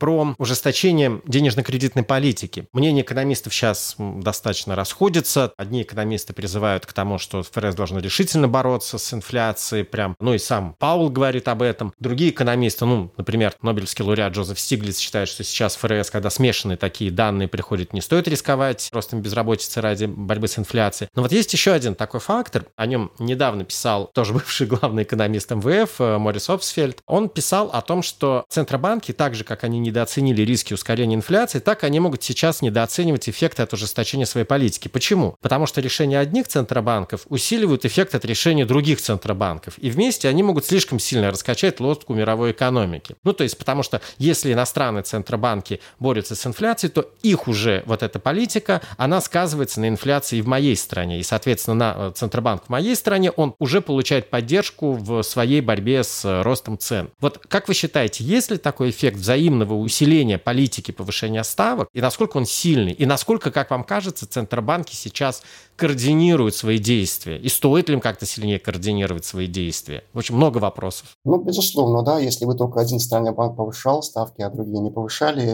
Про 0.05 0.35
ужесточение 0.37 1.23
денежно-кредитной 1.27 2.03
политики. 2.03 2.69
Мнения 2.75 3.01
экономистов 3.01 3.55
сейчас 3.55 3.95
достаточно 3.97 4.77
расходятся. 4.77 5.55
Одни 5.57 5.81
экономисты 5.81 6.35
призывают 6.35 6.85
к 6.85 6.93
тому, 6.93 7.17
что 7.17 7.43
ФРС 7.43 7.75
должны 7.75 8.01
решительно 8.01 8.47
бороться 8.47 8.99
с 8.99 9.14
инфляцией, 9.14 9.83
прям, 9.83 10.14
ну 10.21 10.35
и 10.35 10.38
сам 10.38 10.77
Паул 10.79 11.09
говорит 11.09 11.49
об 11.49 11.62
этом. 11.62 11.95
Другие 11.99 12.33
экономисты, 12.33 12.85
ну, 12.85 13.12
например, 13.17 13.55
Нобелевский 13.62 14.05
лауреат 14.05 14.35
Джозеф 14.35 14.61
Стиглиц 14.61 14.99
считает, 14.99 15.27
что 15.27 15.43
сейчас 15.43 15.75
ФРС, 15.77 16.11
когда 16.11 16.29
смешанные 16.29 16.77
такие 16.77 17.11
данные 17.11 17.49
приходят, 17.49 17.95
не 17.95 18.03
стоит 18.03 18.29
рисковать 18.29 18.90
ростом 18.93 19.23
безработицы 19.23 19.81
ради 19.81 20.05
борьбы 20.05 20.49
с 20.49 20.59
инфляцией. 20.59 21.09
Но 21.14 21.23
вот 21.23 21.33
есть 21.33 21.51
еще 21.55 21.73
один 21.73 21.95
такой 21.95 22.21
фактор, 22.21 22.67
о 22.77 22.85
нем 22.85 23.11
недавно 23.19 23.64
писал 23.64 24.11
тоже 24.12 24.33
бывший 24.35 24.67
главный 24.67 25.05
экономист 25.05 25.51
МВФ 25.51 25.99
э, 25.99 26.19
Морис 26.19 26.51
Обсфельд. 26.51 26.99
Он 27.07 27.31
писал 27.31 27.71
о 27.73 27.81
том, 27.81 28.03
что 28.03 28.45
центробанки, 28.51 29.12
так 29.12 29.35
же, 29.35 29.45
как 29.45 29.64
они 29.64 29.79
не 29.79 29.93
недооценили 29.94 30.42
риски 30.42 30.74
ускорения 30.74 31.14
инфляции, 31.14 31.61
так 31.61 31.85
они 31.85 32.00
могут 32.00 32.22
сейчас 32.22 32.62
недооценивать 32.62 33.28
эффекты 33.28 33.62
от 33.62 33.72
ужесточения 33.72 34.26
своей 34.26 34.46
политики. 34.46 34.88
Почему? 34.88 35.37
Потому 35.40 35.66
что 35.66 35.80
решения 35.80 36.18
одних 36.18 36.48
центробанков 36.48 37.22
усиливают 37.28 37.85
эффект 37.85 38.14
от 38.14 38.24
решения 38.24 38.66
других 38.66 39.00
центробанков. 39.00 39.74
И 39.78 39.90
вместе 39.90 40.28
они 40.28 40.42
могут 40.42 40.66
слишком 40.66 40.98
сильно 40.98 41.30
раскачать 41.30 41.78
лодку 41.78 42.14
мировой 42.14 42.50
экономики. 42.50 43.14
Ну, 43.22 43.33
то 43.33 43.44
есть, 43.44 43.57
потому 43.57 43.83
что 43.83 44.00
если 44.18 44.52
иностранные 44.52 45.04
центробанки 45.04 45.80
борются 46.00 46.35
с 46.35 46.44
инфляцией, 46.44 46.90
то 46.90 47.09
их 47.22 47.46
уже 47.46 47.85
вот 47.87 48.02
эта 48.02 48.18
политика, 48.18 48.83
она 48.96 49.20
сказывается 49.20 49.80
на 49.80 49.88
инфляции 49.88 50.40
в 50.40 50.48
моей 50.48 50.76
стране. 50.76 51.20
И, 51.20 51.22
соответственно, 51.22 51.74
на 51.74 51.94
э, 51.96 52.12
Центробанк 52.14 52.64
в 52.64 52.68
моей 52.68 52.96
стране, 52.96 53.30
он 53.30 53.54
уже 53.59 53.80
получает 53.80 54.30
поддержку 54.30 54.92
в 54.92 55.22
своей 55.22 55.61
борьбе 55.61 56.02
с 56.02 56.24
э, 56.24 56.42
ростом 56.42 56.78
цен. 56.78 57.11
Вот 57.20 57.38
как 57.48 57.68
вы 57.68 57.74
считаете, 57.74 58.24
есть 58.24 58.50
ли 58.50 58.57
такой 58.57 58.90
эффект 58.90 59.18
взаимного 59.18 59.73
усиления 59.74 60.38
политики 60.38 60.90
повышения 60.90 61.44
ставок, 61.44 61.88
и 61.92 62.00
насколько 62.00 62.37
он 62.37 62.46
сильный, 62.46 62.92
и 62.92 63.06
насколько, 63.06 63.50
как 63.50 63.70
вам 63.70 63.84
кажется, 63.84 64.26
Центробанки 64.26 64.94
сейчас 64.94 65.42
координируют 65.76 66.54
свои 66.54 66.78
действия? 66.78 67.38
И 67.38 67.48
стоит 67.48 67.88
ли 67.88 67.94
им 67.94 68.00
как-то 68.00 68.26
сильнее 68.26 68.58
координировать 68.58 69.24
свои 69.24 69.46
действия? 69.46 70.04
В 70.12 70.18
общем, 70.18 70.37
много 70.37 70.58
вопросов. 70.58 71.16
Ну, 71.24 71.42
безусловно, 71.42 72.02
да. 72.02 72.18
Если 72.18 72.44
бы 72.44 72.54
только 72.54 72.80
один 72.80 72.98
центральный 72.98 73.32
банк 73.32 73.56
повышал 73.56 74.02
ставки, 74.02 74.42
а 74.42 74.50
другие 74.50 74.80
не 74.80 74.90
повышали, 74.90 75.44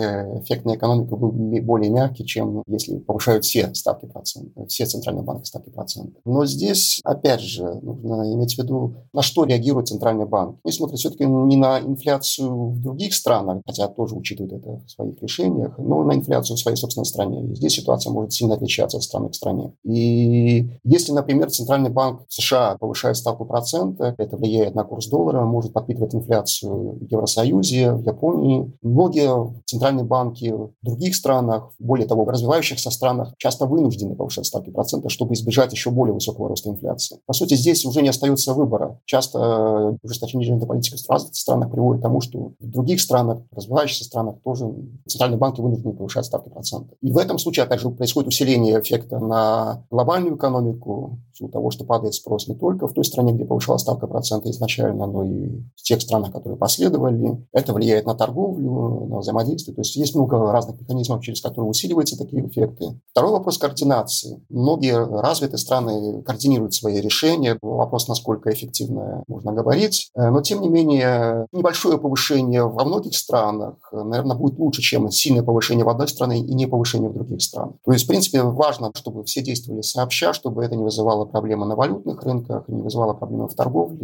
эффект 0.42 0.64
на 0.64 0.76
экономику 0.76 1.16
был 1.16 1.30
более 1.62 1.90
мягкий, 1.90 2.26
чем 2.26 2.62
если 2.66 2.98
повышают 2.98 3.44
все 3.44 3.74
ставки 3.74 4.06
процентов, 4.06 4.68
все 4.68 4.87
центральные 4.87 5.24
банки 5.24 5.46
ставки 5.46 5.70
процентов. 5.70 6.20
Но 6.24 6.44
здесь, 6.44 7.00
опять 7.04 7.40
же, 7.40 7.64
нужно 7.83 8.33
иметь 8.35 8.54
в 8.54 8.59
виду, 8.59 8.96
на 9.12 9.22
что 9.22 9.44
реагирует 9.44 9.88
центральный 9.88 10.26
банк. 10.26 10.59
Он 10.62 10.72
смотрит 10.72 10.98
все-таки 10.98 11.24
не 11.24 11.56
на 11.56 11.80
инфляцию 11.80 12.70
в 12.70 12.80
других 12.80 13.14
странах, 13.14 13.62
хотя 13.66 13.88
тоже 13.88 14.10
учитывает 14.16 14.53
это 14.53 14.81
в 14.87 14.90
своих 14.90 15.20
решениях, 15.23 15.79
но 15.79 16.03
на 16.05 16.14
инфляцию 16.14 16.57
в 16.57 16.61
своей 16.61 16.77
собственной 16.77 17.05
стране. 17.05 17.44
И 17.44 17.55
здесь 17.55 17.75
ситуация 17.75 18.12
может 18.12 18.33
сильно 18.33 18.55
отличаться 18.55 18.99
от 18.99 19.03
страны 19.03 19.29
к 19.29 19.35
стране. 19.35 19.73
И 19.85 20.70
если, 20.85 21.12
например, 21.12 21.51
Центральный 21.51 21.90
банк 21.90 22.23
США 22.29 22.77
повышает 22.79 23.16
ставку 23.16 23.44
процента, 23.44 24.14
это 24.18 24.37
влияет 24.37 24.75
на 24.75 24.85
курс 24.85 25.09
доллара, 25.09 25.44
может 25.44 25.73
подпитывать 25.73 26.14
инфляцию 26.14 26.99
в 26.99 27.03
Евросоюзе, 27.11 27.92
в 27.92 28.03
Японии. 28.03 28.73
Многие 28.83 29.31
центральные 29.66 30.05
банки 30.05 30.53
в 30.53 30.73
других 30.83 31.14
странах, 31.14 31.73
более 31.79 32.07
того, 32.07 32.25
в 32.25 32.29
развивающихся 32.29 32.90
странах, 32.90 33.35
часто 33.38 33.66
вынуждены 33.66 34.14
повышать 34.16 34.46
ставки 34.46 34.70
процента, 34.70 35.09
чтобы 35.09 35.35
избежать 35.35 35.73
еще 35.73 35.90
более 35.90 36.14
высокого 36.14 36.49
роста 36.49 36.70
инфляции. 36.70 37.18
По 37.27 37.33
сути, 37.33 37.55
здесь 37.55 37.85
уже 37.85 38.03
не 38.03 38.09
остается 38.09 38.55
выбора. 38.55 39.01
Часто 39.05 39.99
ужесточение 40.03 40.46
денежной 40.46 40.66
политики 40.66 40.96
в 40.96 41.37
странах 41.37 41.70
приводит 41.70 42.01
к 42.01 42.03
тому, 42.03 42.20
что 42.20 42.53
в 42.59 42.70
других 42.70 43.01
странах, 43.01 43.40
в 43.51 43.55
развивающихся 44.01 44.05
странах 44.05 44.37
тоже 44.43 44.67
центральные 45.07 45.39
банки 45.39 45.61
вынуждены 45.61 45.95
повышать 45.95 46.25
ставки 46.25 46.49
процента. 46.49 46.95
И 47.01 47.13
в 47.13 47.19
этом 47.19 47.39
случае, 47.39 47.65
опять 47.65 47.81
же, 47.81 47.91
происходит 47.91 48.29
усиление 48.29 48.81
эффекта 48.81 49.19
на 49.19 49.85
глобальную 49.91 50.37
экономику, 50.37 51.21
в 51.47 51.51
того, 51.51 51.71
что 51.71 51.85
падает 51.85 52.15
спрос 52.15 52.49
не 52.49 52.55
только 52.55 52.87
в 52.87 52.93
той 52.93 53.05
стране, 53.05 53.33
где 53.33 53.45
повышалась 53.45 53.83
ставка 53.83 54.07
процента 54.07 54.51
изначально, 54.51 55.07
но 55.07 55.25
и 55.25 55.61
в 55.77 55.83
тех 55.83 56.01
странах, 56.01 56.33
которые 56.33 56.59
последовали. 56.59 57.47
Это 57.53 57.73
влияет 57.73 58.07
на 58.07 58.15
торговлю, 58.15 59.07
на 59.09 59.19
взаимодействие. 59.19 59.75
То 59.75 59.81
есть 59.81 59.97
есть 59.97 60.15
много 60.15 60.53
разных 60.53 60.81
механизмов, 60.81 61.23
через 61.23 61.41
которые 61.41 61.69
усиливаются 61.69 62.19
такие 62.19 62.47
эффекты. 62.47 63.01
Второй 63.13 63.33
вопрос 63.33 63.59
координации. 63.59 64.43
Многие 64.49 64.95
развитые 64.95 65.59
страны 65.59 66.23
координируют 66.23 66.75
свои 66.75 67.01
решения. 67.01 67.59
Вопрос, 67.63 68.09
насколько 68.09 68.53
эффективно 68.53 69.25
можно 69.27 69.53
говорить. 69.53 70.11
Э, 70.15 70.31
но, 70.31 70.43
тем 70.43 70.61
не 70.61 70.69
менее, 70.69 71.47
небольшое 71.53 71.99
повышение 71.99 72.65
во 72.65 72.85
многих 72.85 73.17
странах, 73.17 73.89
наверное, 73.92 74.37
будет 74.37 74.59
лучше, 74.59 74.83
чем 74.83 75.11
сильное 75.11 75.42
повышение 75.42 75.85
в 75.85 75.88
одной 75.88 76.09
стране 76.09 76.38
и 76.38 76.55
не 76.55 76.66
повышение 76.66 77.11
в 77.11 77.14
других 77.14 77.42
странах. 77.42 77.74
То 77.85 77.92
есть, 77.92 78.05
в 78.05 78.09
принципе, 78.09 78.42
важно, 78.42 78.90
чтобы 78.94 79.24
все 79.24 79.42
действовали 79.42 79.83
сообща, 79.83 80.33
чтобы 80.33 80.64
это 80.64 80.76
не 80.76 80.85
вызывало 80.85 81.24
проблемы 81.24 81.66
на 81.66 81.76
валютных 81.76 82.22
рынках, 82.22 82.68
не 82.68 82.83
вызывало 82.83 83.14
проблемы 83.14 83.48
в 83.48 83.55
торговле, 83.55 83.98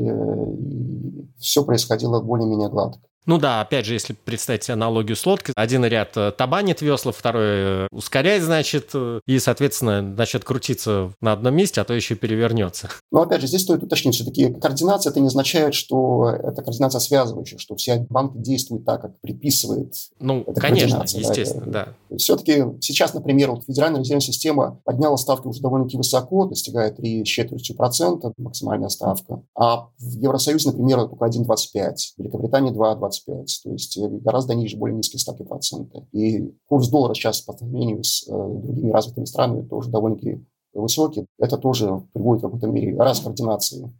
и 0.59 1.29
все 1.39 1.65
происходило 1.65 2.21
более-менее 2.21 2.69
гладко. 2.69 3.01
Ну 3.27 3.39
да, 3.39 3.61
опять 3.61 3.87
же, 3.87 3.95
если 3.95 4.13
представить 4.13 4.71
аналогию 4.71 5.17
с 5.17 5.27
лодкой, 5.27 5.53
один 5.57 5.85
ряд 5.85 6.17
э, 6.17 6.31
табанит 6.31 6.81
весла, 6.81 7.11
второй 7.11 7.45
э, 7.47 7.87
ускоряет, 7.91 8.45
значит, 8.45 8.91
э, 8.95 9.21
и, 9.27 9.41
соответственно, 9.41 10.01
начнет 10.01 10.45
крутиться 10.45 11.13
на 11.21 11.33
одном 11.33 11.55
месте, 11.57 11.81
а 11.81 11.85
то 11.85 11.93
еще 11.93 12.15
перевернется. 12.15 12.89
Но 13.11 13.23
опять 13.23 13.41
же, 13.41 13.49
здесь 13.49 13.63
стоит 13.63 13.83
уточнить, 13.83 14.15
все-таки 14.15 14.53
координация 14.55 15.11
это 15.11 15.19
не 15.19 15.27
означает, 15.27 15.75
что 15.75 16.31
это 16.31 16.63
координация 16.63 17.01
связывающая, 17.01 17.59
что 17.59 17.75
все 17.75 18.07
банки 18.09 18.39
действуют 18.39 18.85
так, 18.85 19.03
как 19.03 19.21
приписывает 19.21 19.95
Ну, 20.21 20.45
конечно, 20.57 21.03
естественно, 21.03 21.67
да. 21.67 21.89
да. 22.09 22.17
Все-таки 22.17 22.65
сейчас, 22.81 23.13
например, 23.13 23.51
вот 23.51 23.65
Федеральная 23.65 24.01
резервная 24.01 24.21
система 24.21 24.81
подняла 24.85 25.17
ставки 25.17 25.49
уже 25.49 25.61
довольно-таки 25.61 25.97
высоко, 25.97 26.47
достигает 26.47 26.97
3 26.97 27.25
с 27.25 27.29
четвертью 27.29 27.75
процента 27.75 28.33
максимальная 28.39 28.89
ставка, 28.89 29.43
а 29.57 29.89
в 29.99 30.21
Евросоюзе, 30.21 30.71
например, 30.71 31.09
только 31.09 31.25
1,25, 31.25 31.95
в 32.17 32.19
Великобритании 32.19 32.73
2,25. 32.73 33.16
25, 33.25 33.61
то 33.65 33.71
есть 33.71 33.97
э, 33.97 34.09
гораздо 34.09 34.55
ниже, 34.55 34.77
более 34.77 34.97
низкие 34.97 35.21
ставки 35.21 35.43
процента. 35.43 36.07
И 36.13 36.53
курс 36.69 36.89
доллара 36.89 37.15
сейчас 37.15 37.41
по 37.41 37.53
сравнению 37.53 38.05
с 38.05 38.27
э, 38.29 38.33
другими 38.33 38.91
развитыми 38.91 39.25
странами 39.25 39.63
тоже 39.63 39.91
довольно-таки 39.91 40.45
высокий. 40.73 41.27
Это 41.39 41.57
тоже 41.57 42.03
приводит 42.13 42.43
в 42.43 42.47
какой-то 42.47 42.67
мере 42.67 42.97
раз 42.97 43.21
координации. 43.21 43.93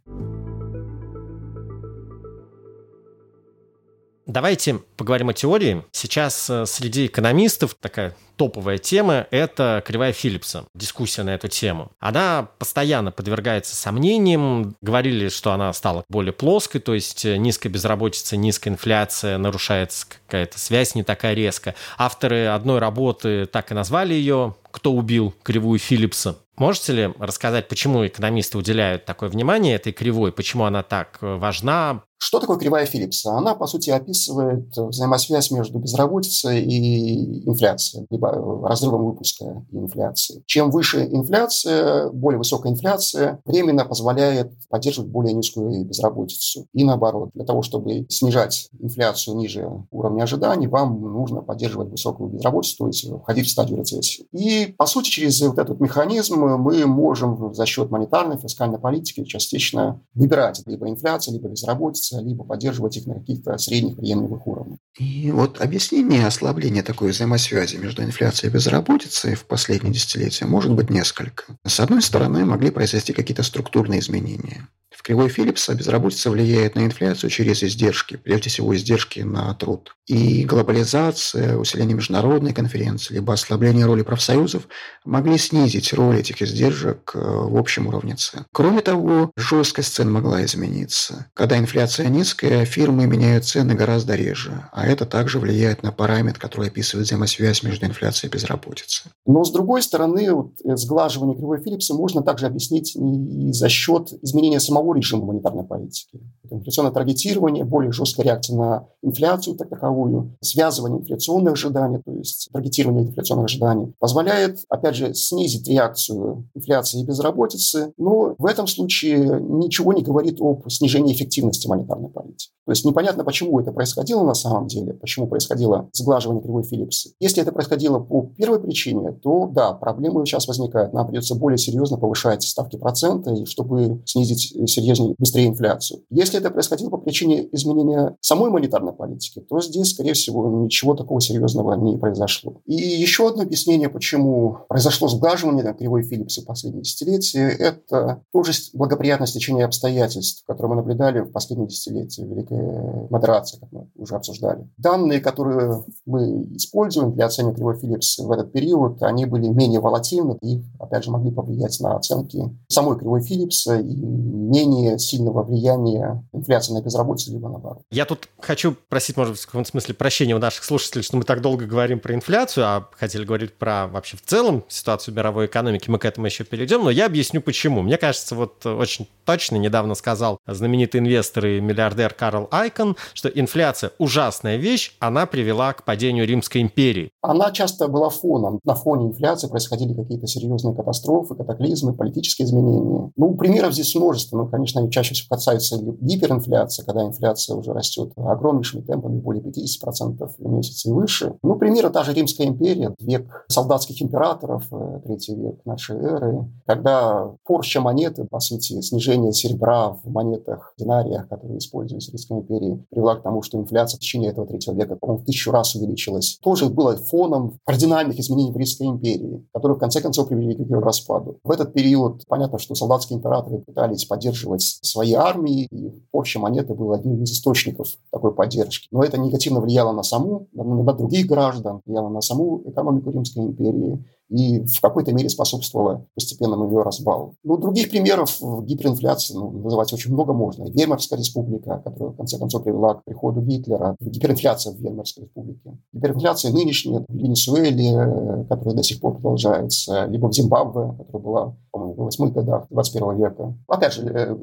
Давайте 4.27 4.79
поговорим 4.97 5.29
о 5.29 5.33
теории. 5.33 5.85
Сейчас 5.93 6.49
э, 6.49 6.65
среди 6.65 7.05
экономистов 7.05 7.75
такая 7.79 8.13
топовая 8.35 8.77
тема– 8.77 9.25
это 9.31 9.81
кривая 9.85 10.11
Филлипса, 10.11 10.65
дискуссия 10.75 11.23
на 11.23 11.33
эту 11.33 11.47
тему. 11.47 11.93
Она 12.01 12.49
постоянно 12.59 13.13
подвергается 13.13 13.73
сомнениям. 13.73 14.75
Говорили, 14.81 15.29
что 15.29 15.53
она 15.53 15.71
стала 15.71 16.03
более 16.09 16.33
плоской, 16.33 16.81
то 16.81 16.93
есть 16.93 17.23
э, 17.23 17.37
низкая 17.37 17.71
безработица, 17.71 18.35
низкая 18.35 18.73
инфляция, 18.73 19.37
нарушается 19.37 20.05
какая-то 20.09 20.59
связь 20.59 20.93
не 20.93 21.03
такая 21.03 21.33
резкая. 21.33 21.75
Авторы 21.97 22.47
одной 22.47 22.79
работы 22.79 23.45
так 23.45 23.71
и 23.71 23.75
назвали 23.75 24.13
ее 24.13 24.57
«Кто 24.71 24.91
убил 24.91 25.33
кривую 25.41 25.79
Филлипса?». 25.79 26.37
Можете 26.57 26.93
ли 26.93 27.13
рассказать, 27.19 27.67
почему 27.67 28.05
экономисты 28.05 28.57
уделяют 28.57 29.05
такое 29.05 29.29
внимание 29.29 29.75
этой 29.75 29.93
кривой, 29.93 30.31
почему 30.31 30.65
она 30.65 30.81
так 30.81 31.19
э, 31.21 31.35
важна, 31.35 32.01
что 32.19 32.39
такое 32.39 32.57
кривая 32.57 32.85
Филлипса? 32.85 33.31
Она, 33.31 33.55
по 33.55 33.67
сути, 33.67 33.89
описывает 33.89 34.75
взаимосвязь 34.75 35.51
между 35.51 35.79
безработицей 35.79 36.63
и 36.63 37.47
инфляцией, 37.47 38.07
либо 38.09 38.67
разрывом 38.67 39.05
выпуска 39.05 39.65
и 39.71 39.77
инфляции. 39.77 40.43
Чем 40.45 40.71
выше 40.71 41.07
инфляция, 41.11 42.09
более 42.09 42.39
высокая 42.39 42.71
инфляция, 42.71 43.39
временно 43.45 43.85
позволяет 43.85 44.51
поддерживать 44.69 45.11
более 45.11 45.33
низкую 45.33 45.85
безработицу. 45.85 46.65
И 46.73 46.83
наоборот, 46.83 47.29
для 47.33 47.45
того, 47.45 47.61
чтобы 47.61 48.05
снижать 48.09 48.69
инфляцию 48.79 49.37
ниже 49.37 49.69
уровня 49.91 50.23
ожиданий, 50.23 50.67
вам 50.67 50.99
нужно 50.99 51.41
поддерживать 51.41 51.89
высокую 51.89 52.29
безработицу, 52.29 52.77
то 52.77 52.87
есть 52.87 53.09
входить 53.21 53.47
в 53.47 53.51
стадию 53.51 53.79
рецессии. 53.79 54.25
И, 54.31 54.73
по 54.77 54.85
сути, 54.85 55.09
через 55.09 55.41
вот 55.41 55.59
этот 55.59 55.79
механизм 55.79 56.39
мы 56.39 56.85
можем 56.85 57.53
за 57.53 57.65
счет 57.65 57.91
монетарной, 57.91 58.37
фискальной 58.37 58.79
политики 58.79 59.23
частично 59.23 60.01
выбирать 60.13 60.61
либо 60.65 60.89
инфляцию, 60.89 61.35
либо 61.35 61.49
безработицу, 61.49 62.06
снизиться, 62.07 62.21
либо 62.21 62.43
поддерживать 62.43 62.97
их 62.97 63.05
на 63.05 63.15
каких-то 63.15 63.57
средних 63.57 63.97
приемлемых 63.97 64.47
уровнях. 64.47 64.79
И 64.97 65.31
вот 65.31 65.61
объяснение 65.61 66.25
ослабления 66.25 66.83
такой 66.83 67.11
взаимосвязи 67.11 67.77
между 67.77 68.03
инфляцией 68.03 68.49
и 68.49 68.53
безработицей 68.53 69.35
в 69.35 69.45
последние 69.45 69.93
десятилетия 69.93 70.45
может 70.45 70.73
быть 70.73 70.89
несколько. 70.89 71.43
С 71.65 71.79
одной 71.79 72.01
стороны, 72.01 72.45
могли 72.45 72.71
произойти 72.71 73.13
какие-то 73.13 73.43
структурные 73.43 73.99
изменения. 73.99 74.67
В 74.97 75.03
кривой 75.03 75.29
Филлипса 75.29 75.75
безработица 75.75 76.31
влияет 76.31 76.73
на 76.73 76.83
инфляцию 76.83 77.29
через 77.29 77.61
издержки, 77.61 78.15
прежде 78.15 78.49
всего 78.49 78.75
издержки 78.75 79.19
на 79.19 79.53
труд. 79.53 79.95
И 80.07 80.43
глобализация, 80.43 81.55
усиление 81.55 81.95
международной 81.95 82.51
конференции, 82.51 83.13
либо 83.15 83.33
ослабление 83.33 83.85
роли 83.85 84.01
профсоюзов 84.01 84.63
могли 85.05 85.37
снизить 85.37 85.93
роль 85.93 86.17
этих 86.19 86.41
издержек 86.41 87.11
э, 87.13 87.19
в 87.19 87.57
общем 87.57 87.87
уровне 87.87 88.15
цен. 88.15 88.45
Кроме 88.51 88.81
того, 88.81 89.31
жесткость 89.35 89.93
цен 89.93 90.11
могла 90.11 90.43
измениться. 90.45 91.27
Когда 91.35 91.59
инфляция 91.59 92.07
низкая, 92.07 92.65
фирмы 92.65 93.05
меняют 93.05 93.45
цены 93.45 93.75
гораздо 93.75 94.15
реже, 94.15 94.67
а 94.71 94.87
это 94.87 95.05
также 95.05 95.39
влияет 95.39 95.83
на 95.83 95.91
параметр, 95.91 96.39
который 96.39 96.69
описывает 96.69 97.05
взаимосвязь 97.05 97.61
между 97.61 97.85
инфляцией 97.85 98.31
и 98.31 98.33
безработицей. 98.33 99.11
Но 99.27 99.43
с 99.43 99.51
другой 99.51 99.83
стороны, 99.83 100.33
вот, 100.33 100.53
э, 100.63 100.75
сглаживание 100.75 101.37
кривой 101.37 101.61
Филлипса 101.61 101.93
можно 101.93 102.23
также 102.23 102.47
объяснить 102.47 102.95
и 102.95 103.51
за 103.51 103.69
счет 103.69 104.13
изменения 104.23 104.61
самого 104.61 104.86
режима 104.93 105.25
монетарной 105.25 105.63
политики. 105.63 106.19
Это 106.43 106.55
инфляционное 106.55 106.91
таргетирование, 106.93 107.63
более 107.63 107.91
жесткая 107.91 108.25
реакция 108.25 108.57
на 108.57 108.87
инфляцию 109.01 109.55
как 109.55 109.69
таковую, 109.69 110.37
связывание 110.41 110.99
инфляционных 110.99 111.53
ожиданий, 111.53 111.99
то 112.03 112.11
есть 112.11 112.49
таргетирование 112.51 113.05
инфляционных 113.05 113.45
ожиданий, 113.45 113.93
позволяет, 113.99 114.59
опять 114.69 114.95
же, 114.95 115.13
снизить 115.13 115.67
реакцию 115.67 116.49
инфляции 116.53 117.01
и 117.01 117.05
безработицы, 117.05 117.93
но 117.97 118.35
в 118.37 118.45
этом 118.45 118.67
случае 118.67 119.39
ничего 119.41 119.93
не 119.93 120.01
говорит 120.01 120.41
об 120.41 120.69
снижении 120.69 121.13
эффективности 121.13 121.67
монетарной 121.67 122.09
политики. 122.09 122.51
То 122.65 122.71
есть 122.71 122.83
непонятно, 122.83 123.23
почему 123.23 123.59
это 123.61 123.71
происходило 123.71 124.23
на 124.23 124.33
самом 124.33 124.67
деле, 124.67 124.93
почему 124.93 125.27
происходило 125.27 125.89
сглаживание 125.93 126.43
кривой 126.43 126.63
Филлипса. 126.63 127.11
Если 127.19 127.41
это 127.41 127.53
происходило 127.53 127.99
по 127.99 128.23
первой 128.37 128.59
причине, 128.59 129.13
то 129.13 129.47
да, 129.47 129.71
проблемы 129.71 130.25
сейчас 130.25 130.49
возникают. 130.49 130.91
Нам 130.93 131.07
придется 131.07 131.35
более 131.35 131.57
серьезно 131.57 131.97
повышать 131.97 132.43
ставки 132.43 132.75
процента, 132.75 133.45
чтобы 133.45 134.01
снизить 134.05 134.53
серьезнее, 134.77 135.15
быстрее 135.17 135.47
инфляцию. 135.47 136.01
Если 136.09 136.39
это 136.39 136.51
происходило 136.51 136.89
по 136.89 136.97
причине 136.97 137.47
изменения 137.51 138.15
самой 138.21 138.51
монетарной 138.51 138.93
политики, 138.93 139.41
то 139.41 139.59
здесь, 139.61 139.91
скорее 139.91 140.13
всего, 140.13 140.47
ничего 140.63 140.93
такого 140.93 141.19
серьезного 141.19 141.73
не 141.75 141.97
произошло. 141.97 142.61
И 142.65 142.75
еще 142.75 143.29
одно 143.29 143.43
объяснение, 143.43 143.89
почему 143.89 144.57
произошло 144.69 145.07
сглаживание 145.07 145.73
кривой 145.73 146.03
Филлипса 146.03 146.41
в 146.41 146.45
последние 146.45 146.83
десятилетия, 146.83 147.47
это 147.47 148.21
тоже 148.31 148.51
благоприятное 148.73 149.27
стечение 149.27 149.65
обстоятельств, 149.65 150.43
которые 150.45 150.69
мы 150.71 150.75
наблюдали 150.77 151.19
в 151.21 151.31
последние 151.31 151.67
десятилетия 151.67 152.25
великой 152.25 153.07
модерации, 153.09 153.59
как 153.59 153.71
мы 153.71 153.87
уже 153.95 154.15
обсуждали. 154.15 154.67
Данные, 154.77 155.19
которые 155.19 155.83
мы 156.05 156.43
используем 156.55 157.13
для 157.13 157.25
оценки 157.25 157.55
кривой 157.55 157.77
Филлипса 157.77 158.23
в 158.23 158.31
этот 158.31 158.51
период, 158.51 159.01
они 159.01 159.25
были 159.25 159.47
менее 159.47 159.79
волатильны 159.79 160.37
и, 160.41 160.61
опять 160.79 161.03
же, 161.03 161.11
могли 161.11 161.31
повлиять 161.31 161.79
на 161.79 161.95
оценки 161.95 162.43
самой 162.67 162.97
кривой 162.97 163.21
Филлипса 163.21 163.79
и 163.79 163.95
менее 163.95 164.66
сильного 164.97 165.43
влияния 165.43 166.23
инфляции 166.33 166.73
на 166.73 166.81
безработицу, 166.81 167.31
либо 167.31 167.49
наоборот. 167.49 167.83
Я 167.91 168.05
тут 168.05 168.29
хочу 168.39 168.75
просить, 168.89 169.17
может 169.17 169.33
быть, 169.33 169.41
в 169.41 169.45
каком-то 169.45 169.69
смысле 169.69 169.93
прощения 169.93 170.35
у 170.35 170.39
наших 170.39 170.63
слушателей, 170.63 171.03
что 171.03 171.17
мы 171.17 171.23
так 171.23 171.41
долго 171.41 171.65
говорим 171.65 171.99
про 171.99 172.13
инфляцию, 172.13 172.65
а 172.65 172.89
хотели 172.91 173.23
говорить 173.23 173.57
про 173.57 173.87
вообще 173.87 174.17
в 174.17 174.21
целом 174.21 174.63
ситуацию 174.67 175.15
мировой 175.15 175.45
экономики. 175.45 175.89
Мы 175.89 175.99
к 175.99 176.05
этому 176.05 176.25
еще 176.25 176.43
перейдем, 176.43 176.83
но 176.83 176.89
я 176.89 177.05
объясню 177.05 177.41
почему. 177.41 177.81
Мне 177.81 177.97
кажется, 177.97 178.35
вот 178.35 178.65
очень 178.65 179.07
точно 179.25 179.57
недавно 179.57 179.95
сказал 179.95 180.37
знаменитый 180.47 180.99
инвестор 181.01 181.45
и 181.45 181.59
миллиардер 181.59 182.13
Карл 182.13 182.47
Айкон, 182.51 182.95
что 183.13 183.29
инфляция 183.29 183.91
ужасная 183.97 184.57
вещь, 184.57 184.95
она 184.99 185.25
привела 185.25 185.73
к 185.73 185.83
падению 185.83 186.25
Римской 186.25 186.61
империи. 186.61 187.11
Она 187.21 187.51
часто 187.51 187.87
была 187.87 188.09
фоном. 188.09 188.59
На 188.63 188.75
фоне 188.75 189.07
инфляции 189.07 189.47
происходили 189.47 189.93
какие-то 189.93 190.27
серьезные 190.27 190.75
катастрофы, 190.75 191.35
катаклизмы, 191.35 191.93
политические 191.93 192.47
изменения. 192.47 193.11
Ну, 193.15 193.35
примеров 193.35 193.73
здесь 193.73 193.93
множество, 193.95 194.37
но, 194.37 194.47
конечно, 194.57 194.81
они 194.81 194.89
чаще 194.89 195.13
всего 195.13 195.35
касаются 195.35 195.77
гиперинфляции, 195.77 196.83
когда 196.83 197.03
инфляция 197.03 197.55
уже 197.55 197.73
растет 197.73 198.11
огромнейшими 198.15 198.81
темпами, 198.81 199.19
более 199.19 199.43
50% 199.43 200.31
в 200.37 200.49
месяц 200.49 200.85
и 200.85 200.91
выше. 200.91 201.35
Ну, 201.43 201.55
примеры 201.57 201.91
та 201.91 202.03
же 202.03 202.13
Римская 202.13 202.47
империя, 202.47 202.95
век 202.99 203.45
солдатских 203.49 204.01
императоров, 204.01 204.65
э, 204.71 205.01
третий 205.05 205.35
век 205.35 205.63
нашей 205.65 205.97
эры, 205.97 206.49
когда 206.65 207.31
порча 207.45 207.81
монеты, 207.81 208.25
по 208.25 208.39
сути, 208.39 208.81
снижение 208.81 209.31
серебра 209.31 209.89
в 209.89 210.05
монетах, 210.05 210.73
динариях, 210.77 211.27
которые 211.27 211.59
используются 211.59 212.09
в 212.09 212.13
Римской 212.13 212.37
империи, 212.39 212.83
привела 212.89 213.15
к 213.15 213.21
тому, 213.21 213.43
что 213.43 213.59
инфляция 213.59 213.97
в 213.97 214.01
течение 214.01 214.31
этого 214.31 214.47
третьего 214.47 214.73
века, 214.73 214.95
по-моему, 214.95 215.21
в 215.21 215.25
тысячу 215.25 215.51
раз 215.51 215.75
увеличилась. 215.75 216.39
Тоже 216.41 216.65
было 216.69 216.95
фоном 216.95 217.59
кардинальных 217.63 218.17
изменений 218.19 218.51
в 218.51 218.57
Римской 218.57 218.87
империи, 218.87 219.45
которые 219.53 219.75
в 219.75 219.79
конце 219.79 220.01
концов 220.01 220.29
привели 220.29 220.55
к 220.55 220.59
ее 220.59 220.79
распаду. 220.79 221.37
В 221.43 221.51
этот 221.51 221.73
период 221.73 222.23
понятно, 222.27 222.57
что 222.57 222.73
солдатские 222.73 223.19
императоры 223.19 223.59
пытались 223.59 224.05
поддерживать 224.05 224.46
свои 224.81 225.13
армии, 225.13 225.67
и 225.71 225.89
порча 226.11 226.39
монеты 226.39 226.73
был 226.73 226.93
одним 226.93 227.23
из 227.23 227.31
источников 227.31 227.89
такой 228.11 228.33
поддержки. 228.33 228.87
Но 228.91 229.03
это 229.03 229.17
негативно 229.17 229.59
влияло 229.59 229.91
на 229.91 230.03
саму, 230.03 230.47
на 230.53 230.93
других 230.93 231.27
граждан, 231.27 231.81
влияло 231.85 232.09
на 232.09 232.21
саму 232.21 232.61
экономику 232.65 233.11
Римской 233.11 233.43
империи 233.43 234.03
и 234.29 234.65
в 234.65 234.81
какой-то 234.81 235.13
мере 235.13 235.29
способствовала 235.29 236.05
постепенному 236.15 236.67
ее 236.69 236.81
разбалу. 236.81 237.35
Ну, 237.43 237.57
других 237.57 237.89
примеров 237.89 238.37
гиперинфляции 238.63 239.33
ну, 239.33 239.51
называть 239.51 239.93
очень 239.93 240.13
много 240.13 240.33
можно. 240.33 240.65
И 240.65 240.71
Веймарская 240.71 241.17
республика, 241.17 241.81
которая, 241.83 242.13
в 242.13 242.17
конце 242.17 242.37
концов, 242.37 242.63
привела 242.63 242.95
к 242.95 243.03
приходу 243.03 243.41
Гитлера, 243.41 243.95
гиперинфляция 243.99 244.73
в 244.73 244.77
Веймарской 244.77 245.23
республике. 245.23 245.77
Гиперинфляция 245.93 246.51
нынешняя 246.51 247.05
в 247.07 247.13
Венесуэле, 247.13 248.45
которая 248.49 248.75
до 248.75 248.83
сих 248.83 248.99
пор 248.99 249.13
продолжается, 249.13 250.05
либо 250.05 250.27
в 250.27 250.33
Зимбабве, 250.33 250.93
которая 250.97 251.23
была, 251.23 251.55
по-моему, 251.71 251.93
в 251.93 252.07
8-х 252.07 252.31
годах 252.31 252.65
21 252.69 253.17
века. 253.17 253.53
Опять 253.67 253.93
же, 253.93 254.03
э, 254.03 254.35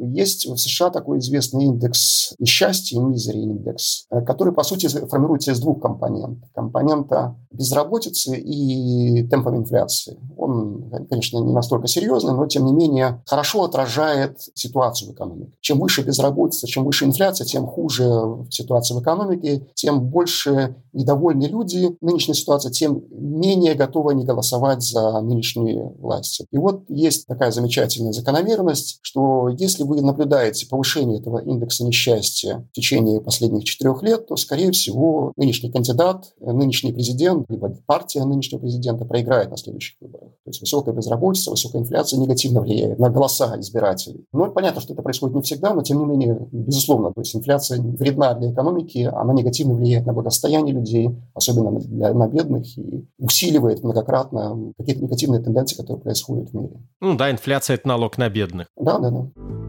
есть 0.00 0.46
в 0.46 0.56
США 0.56 0.90
такой 0.90 1.18
известный 1.18 1.64
индекс 1.64 2.34
несчастья, 2.38 3.00
мизери 3.00 3.40
индекс, 3.40 4.06
э, 4.10 4.20
который, 4.22 4.52
по 4.52 4.62
сути, 4.62 4.86
формируется 4.86 5.52
из 5.52 5.60
двух 5.60 5.80
компонентов. 5.80 6.48
Компонента 6.54 7.36
безработицы 7.50 8.38
и 8.38 9.26
темпами 9.28 9.58
инфляции. 9.58 10.18
Он, 10.36 10.90
конечно, 11.08 11.38
не 11.38 11.52
настолько 11.52 11.88
серьезный, 11.88 12.32
но, 12.32 12.46
тем 12.46 12.64
не 12.64 12.72
менее, 12.72 13.22
хорошо 13.26 13.64
отражает 13.64 14.38
ситуацию 14.54 15.10
в 15.10 15.14
экономике. 15.14 15.52
Чем 15.60 15.80
выше 15.80 16.02
безработица, 16.02 16.66
чем 16.66 16.84
выше 16.84 17.04
инфляция, 17.04 17.44
тем 17.44 17.66
хуже 17.66 18.04
ситуация 18.50 18.96
в 18.96 19.02
экономике, 19.02 19.66
тем 19.74 20.08
больше 20.08 20.76
недовольны 20.92 21.44
люди 21.44 21.96
нынешней 22.00 22.34
ситуацией, 22.34 22.72
тем 22.72 23.02
менее 23.10 23.74
готовы 23.74 24.12
они 24.12 24.24
голосовать 24.24 24.82
за 24.82 25.20
нынешние 25.20 25.92
власти. 25.98 26.46
И 26.50 26.58
вот 26.58 26.84
есть 26.88 27.26
такая 27.26 27.50
замечательная 27.50 28.12
закономерность, 28.12 28.98
что 29.02 29.48
если 29.48 29.82
вы 29.90 30.00
наблюдаете 30.02 30.68
повышение 30.68 31.18
этого 31.18 31.38
индекса 31.38 31.84
несчастья 31.84 32.64
в 32.70 32.72
течение 32.72 33.20
последних 33.20 33.64
четырех 33.64 34.02
лет, 34.02 34.28
то, 34.28 34.36
скорее 34.36 34.70
всего, 34.70 35.32
нынешний 35.36 35.70
кандидат, 35.70 36.32
нынешний 36.40 36.92
президент, 36.92 37.50
либо 37.50 37.74
партия 37.86 38.24
нынешнего 38.24 38.60
президента 38.60 39.04
проиграет 39.04 39.50
на 39.50 39.56
следующих 39.56 39.96
выборах. 40.00 40.30
То 40.44 40.50
есть 40.50 40.60
высокая 40.60 40.94
безработица, 40.94 41.50
высокая 41.50 41.82
инфляция 41.82 42.20
негативно 42.20 42.60
влияет 42.60 42.98
на 43.00 43.10
голоса 43.10 43.58
избирателей. 43.58 44.24
Ну, 44.32 44.50
понятно, 44.52 44.80
что 44.80 44.92
это 44.92 45.02
происходит 45.02 45.34
не 45.34 45.42
всегда, 45.42 45.74
но 45.74 45.82
тем 45.82 45.98
не 45.98 46.06
менее, 46.06 46.46
безусловно, 46.52 47.12
то 47.12 47.20
есть 47.20 47.34
инфляция 47.34 47.80
вредна 47.80 48.34
для 48.34 48.52
экономики, 48.52 49.10
она 49.12 49.34
негативно 49.34 49.74
влияет 49.74 50.06
на 50.06 50.12
благосостояние 50.12 50.74
людей, 50.74 51.10
особенно 51.34 51.72
на, 51.72 52.14
на 52.14 52.28
бедных, 52.28 52.78
и 52.78 53.04
усиливает 53.18 53.82
многократно 53.82 54.72
какие-то 54.78 55.02
негативные 55.02 55.42
тенденции, 55.42 55.76
которые 55.76 56.00
происходят 56.00 56.50
в 56.50 56.54
мире. 56.54 56.80
Ну 57.00 57.16
да, 57.16 57.30
инфляция– 57.30 57.74
это 57.76 57.88
налог 57.88 58.18
на 58.18 58.28
бедных. 58.28 58.68
Да, 58.76 58.98
да, 58.98 59.10
да. 59.10 59.59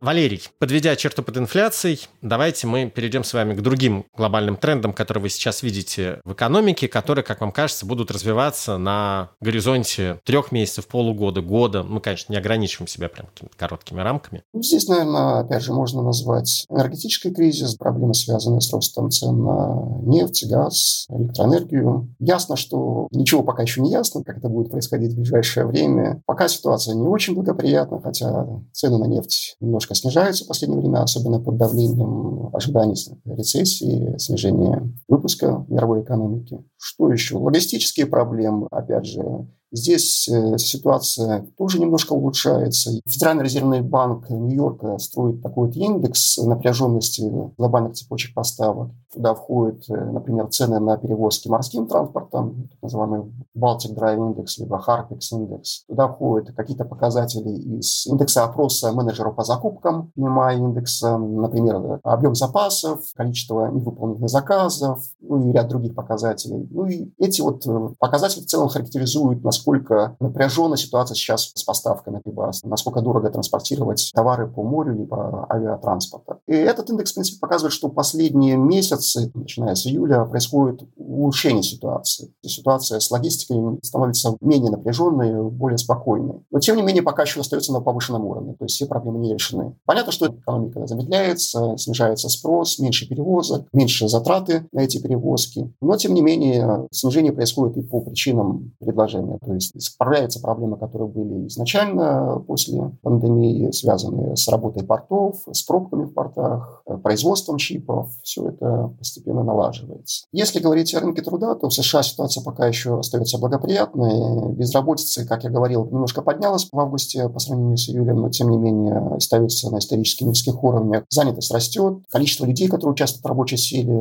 Валерий, 0.00 0.42
подведя 0.60 0.94
черту 0.94 1.24
под 1.24 1.38
инфляцией, 1.38 2.06
давайте 2.22 2.68
мы 2.68 2.88
перейдем 2.88 3.24
с 3.24 3.34
вами 3.34 3.54
к 3.54 3.62
другим 3.62 4.04
глобальным 4.16 4.56
трендам, 4.56 4.92
которые 4.92 5.22
вы 5.22 5.28
сейчас 5.28 5.64
видите 5.64 6.20
в 6.24 6.34
экономике, 6.34 6.86
которые, 6.86 7.24
как 7.24 7.40
вам 7.40 7.50
кажется, 7.50 7.84
будут 7.84 8.12
развиваться 8.12 8.78
на 8.78 9.30
горизонте 9.40 10.20
трех 10.24 10.52
месяцев, 10.52 10.86
полугода, 10.86 11.40
года. 11.40 11.82
Мы, 11.82 12.00
конечно, 12.00 12.32
не 12.32 12.38
ограничиваем 12.38 12.86
себя 12.86 13.08
прям 13.08 13.26
какими-то 13.26 13.56
короткими 13.56 14.00
рамками. 14.00 14.44
Ну, 14.52 14.62
здесь, 14.62 14.86
наверное, 14.86 15.40
опять 15.40 15.62
же, 15.62 15.72
можно 15.72 16.02
назвать 16.02 16.64
энергетический 16.70 17.34
кризис, 17.34 17.74
проблемы, 17.74 18.14
связанные 18.14 18.60
с 18.60 18.72
ростом 18.72 19.10
цен 19.10 19.42
на 19.42 20.00
нефть, 20.02 20.46
газ, 20.48 21.06
электроэнергию. 21.10 22.14
Ясно, 22.20 22.54
что 22.54 23.08
ничего 23.10 23.42
пока 23.42 23.62
еще 23.62 23.80
не 23.80 23.90
ясно, 23.90 24.22
как 24.22 24.38
это 24.38 24.48
будет 24.48 24.70
происходить 24.70 25.12
в 25.12 25.16
ближайшее 25.16 25.66
время. 25.66 26.22
Пока 26.24 26.46
ситуация 26.46 26.94
не 26.94 27.08
очень 27.08 27.34
благоприятна, 27.34 28.00
хотя 28.00 28.46
цены 28.72 28.98
на 28.98 29.06
нефть 29.06 29.56
немножко 29.60 29.87
немножко 29.88 29.94
снижаются 29.94 30.44
в 30.44 30.48
последнее 30.48 30.80
время, 30.80 31.02
особенно 31.02 31.40
под 31.40 31.56
давлением 31.56 32.54
ожиданий 32.54 32.94
рецессии, 33.24 34.16
снижения 34.18 34.92
выпуска 35.08 35.64
мировой 35.68 36.02
экономики. 36.02 36.58
Что 36.76 37.12
еще? 37.12 37.36
Логистические 37.36 38.06
проблемы, 38.06 38.68
опять 38.70 39.06
же, 39.06 39.46
Здесь 39.70 40.28
э, 40.28 40.56
ситуация 40.56 41.46
тоже 41.58 41.78
немножко 41.78 42.14
улучшается. 42.14 42.90
Федеральный 43.06 43.44
резервный 43.44 43.82
банк 43.82 44.30
Нью-Йорка 44.30 44.96
строит 44.98 45.42
такой 45.42 45.66
вот 45.66 45.76
индекс 45.76 46.38
напряженности 46.38 47.30
глобальных 47.58 47.94
цепочек 47.94 48.34
поставок. 48.34 48.90
Туда 49.12 49.34
входят, 49.34 49.84
э, 49.90 49.94
например, 49.94 50.48
цены 50.48 50.80
на 50.80 50.96
перевозки 50.96 51.48
морским 51.48 51.86
транспортом, 51.86 52.68
так 52.70 52.82
называемый 52.82 53.32
Baltic 53.56 53.94
Dry 53.94 54.16
Index, 54.16 54.46
либо 54.58 54.82
Harpex 54.86 55.18
Index. 55.34 55.62
Туда 55.86 56.08
входят 56.08 56.54
какие-то 56.56 56.86
показатели 56.86 57.50
из 57.50 58.06
индекса 58.06 58.44
опроса 58.44 58.92
менеджеров 58.92 59.36
по 59.36 59.44
закупкам, 59.44 60.12
PMI 60.16 60.56
индекса, 60.56 61.18
например, 61.18 62.00
объем 62.04 62.34
запасов, 62.34 63.00
количество 63.14 63.70
невыполненных 63.70 64.30
заказов, 64.30 65.04
ну 65.20 65.48
и 65.48 65.52
ряд 65.52 65.68
других 65.68 65.94
показателей. 65.94 66.66
Ну 66.70 66.86
и 66.86 67.12
эти 67.18 67.42
вот 67.42 67.66
э, 67.66 67.90
показатели 67.98 68.42
в 68.42 68.46
целом 68.46 68.68
характеризуют, 68.68 69.44
насколько 69.44 69.57
насколько 69.58 70.16
напряжена 70.20 70.76
ситуация 70.76 71.14
сейчас 71.14 71.50
с 71.54 71.62
поставками, 71.64 72.20
либо 72.24 72.52
насколько 72.62 73.00
дорого 73.00 73.28
транспортировать 73.30 74.10
товары 74.14 74.46
по 74.46 74.62
морю, 74.62 74.94
либо 74.96 75.46
авиатранспорта. 75.50 76.38
И 76.46 76.52
этот 76.52 76.90
индекс, 76.90 77.10
в 77.10 77.14
принципе, 77.14 77.40
показывает, 77.40 77.72
что 77.72 77.88
последние 77.88 78.56
месяцы, 78.56 79.30
начиная 79.34 79.74
с 79.74 79.86
июля, 79.86 80.24
происходит 80.24 80.82
улучшение 80.96 81.62
ситуации. 81.62 82.32
Ситуация 82.42 83.00
с 83.00 83.10
логистикой 83.10 83.78
становится 83.82 84.36
менее 84.40 84.70
напряженной, 84.70 85.50
более 85.50 85.78
спокойной. 85.78 86.40
Но, 86.50 86.60
тем 86.60 86.76
не 86.76 86.82
менее, 86.82 87.02
пока 87.02 87.22
еще 87.22 87.40
остается 87.40 87.72
на 87.72 87.80
повышенном 87.80 88.24
уровне, 88.24 88.54
то 88.54 88.64
есть 88.64 88.76
все 88.76 88.86
проблемы 88.86 89.18
не 89.18 89.34
решены. 89.34 89.74
Понятно, 89.84 90.12
что 90.12 90.28
экономика 90.28 90.86
замедляется, 90.86 91.76
снижается 91.76 92.28
спрос, 92.28 92.78
меньше 92.78 93.08
перевозок, 93.08 93.66
меньше 93.72 94.08
затраты 94.08 94.68
на 94.72 94.80
эти 94.80 95.00
перевозки. 95.00 95.72
Но, 95.80 95.96
тем 95.96 96.14
не 96.14 96.22
менее, 96.22 96.86
снижение 96.92 97.32
происходит 97.32 97.76
и 97.76 97.82
по 97.82 98.00
причинам 98.00 98.72
предложения. 98.78 99.38
То 99.48 99.54
есть 99.54 99.74
исправляются 99.74 100.40
проблемы, 100.40 100.76
которые 100.76 101.08
были 101.08 101.46
изначально 101.46 102.44
после 102.46 102.92
пандемии, 103.00 103.70
связанные 103.70 104.36
с 104.36 104.46
работой 104.46 104.84
портов, 104.84 105.36
с 105.50 105.62
пробками 105.62 106.04
в 106.04 106.12
портах, 106.12 106.82
производством 107.02 107.56
чипов. 107.56 108.10
Все 108.22 108.46
это 108.48 108.92
постепенно 108.98 109.42
налаживается. 109.42 110.26
Если 110.32 110.60
говорить 110.60 110.94
о 110.94 111.00
рынке 111.00 111.22
труда, 111.22 111.54
то 111.54 111.70
в 111.70 111.72
США 111.72 112.02
ситуация 112.02 112.44
пока 112.44 112.66
еще 112.66 112.98
остается 112.98 113.38
благоприятной. 113.38 114.52
Безработица, 114.52 115.26
как 115.26 115.44
я 115.44 115.50
говорил, 115.50 115.86
немножко 115.86 116.20
поднялась 116.20 116.68
в 116.70 116.78
августе 116.78 117.26
по 117.30 117.38
сравнению 117.38 117.78
с 117.78 117.88
июлем, 117.88 118.20
но 118.20 118.28
тем 118.28 118.50
не 118.50 118.58
менее 118.58 118.98
остается 119.16 119.70
на 119.70 119.78
исторически 119.78 120.24
низких 120.24 120.62
уровнях. 120.62 121.04
Занятость 121.08 121.54
растет, 121.54 122.02
количество 122.10 122.44
людей, 122.44 122.68
которые 122.68 122.92
участвуют 122.92 123.24
в 123.24 123.28
рабочей 123.28 123.56
силе, 123.56 123.94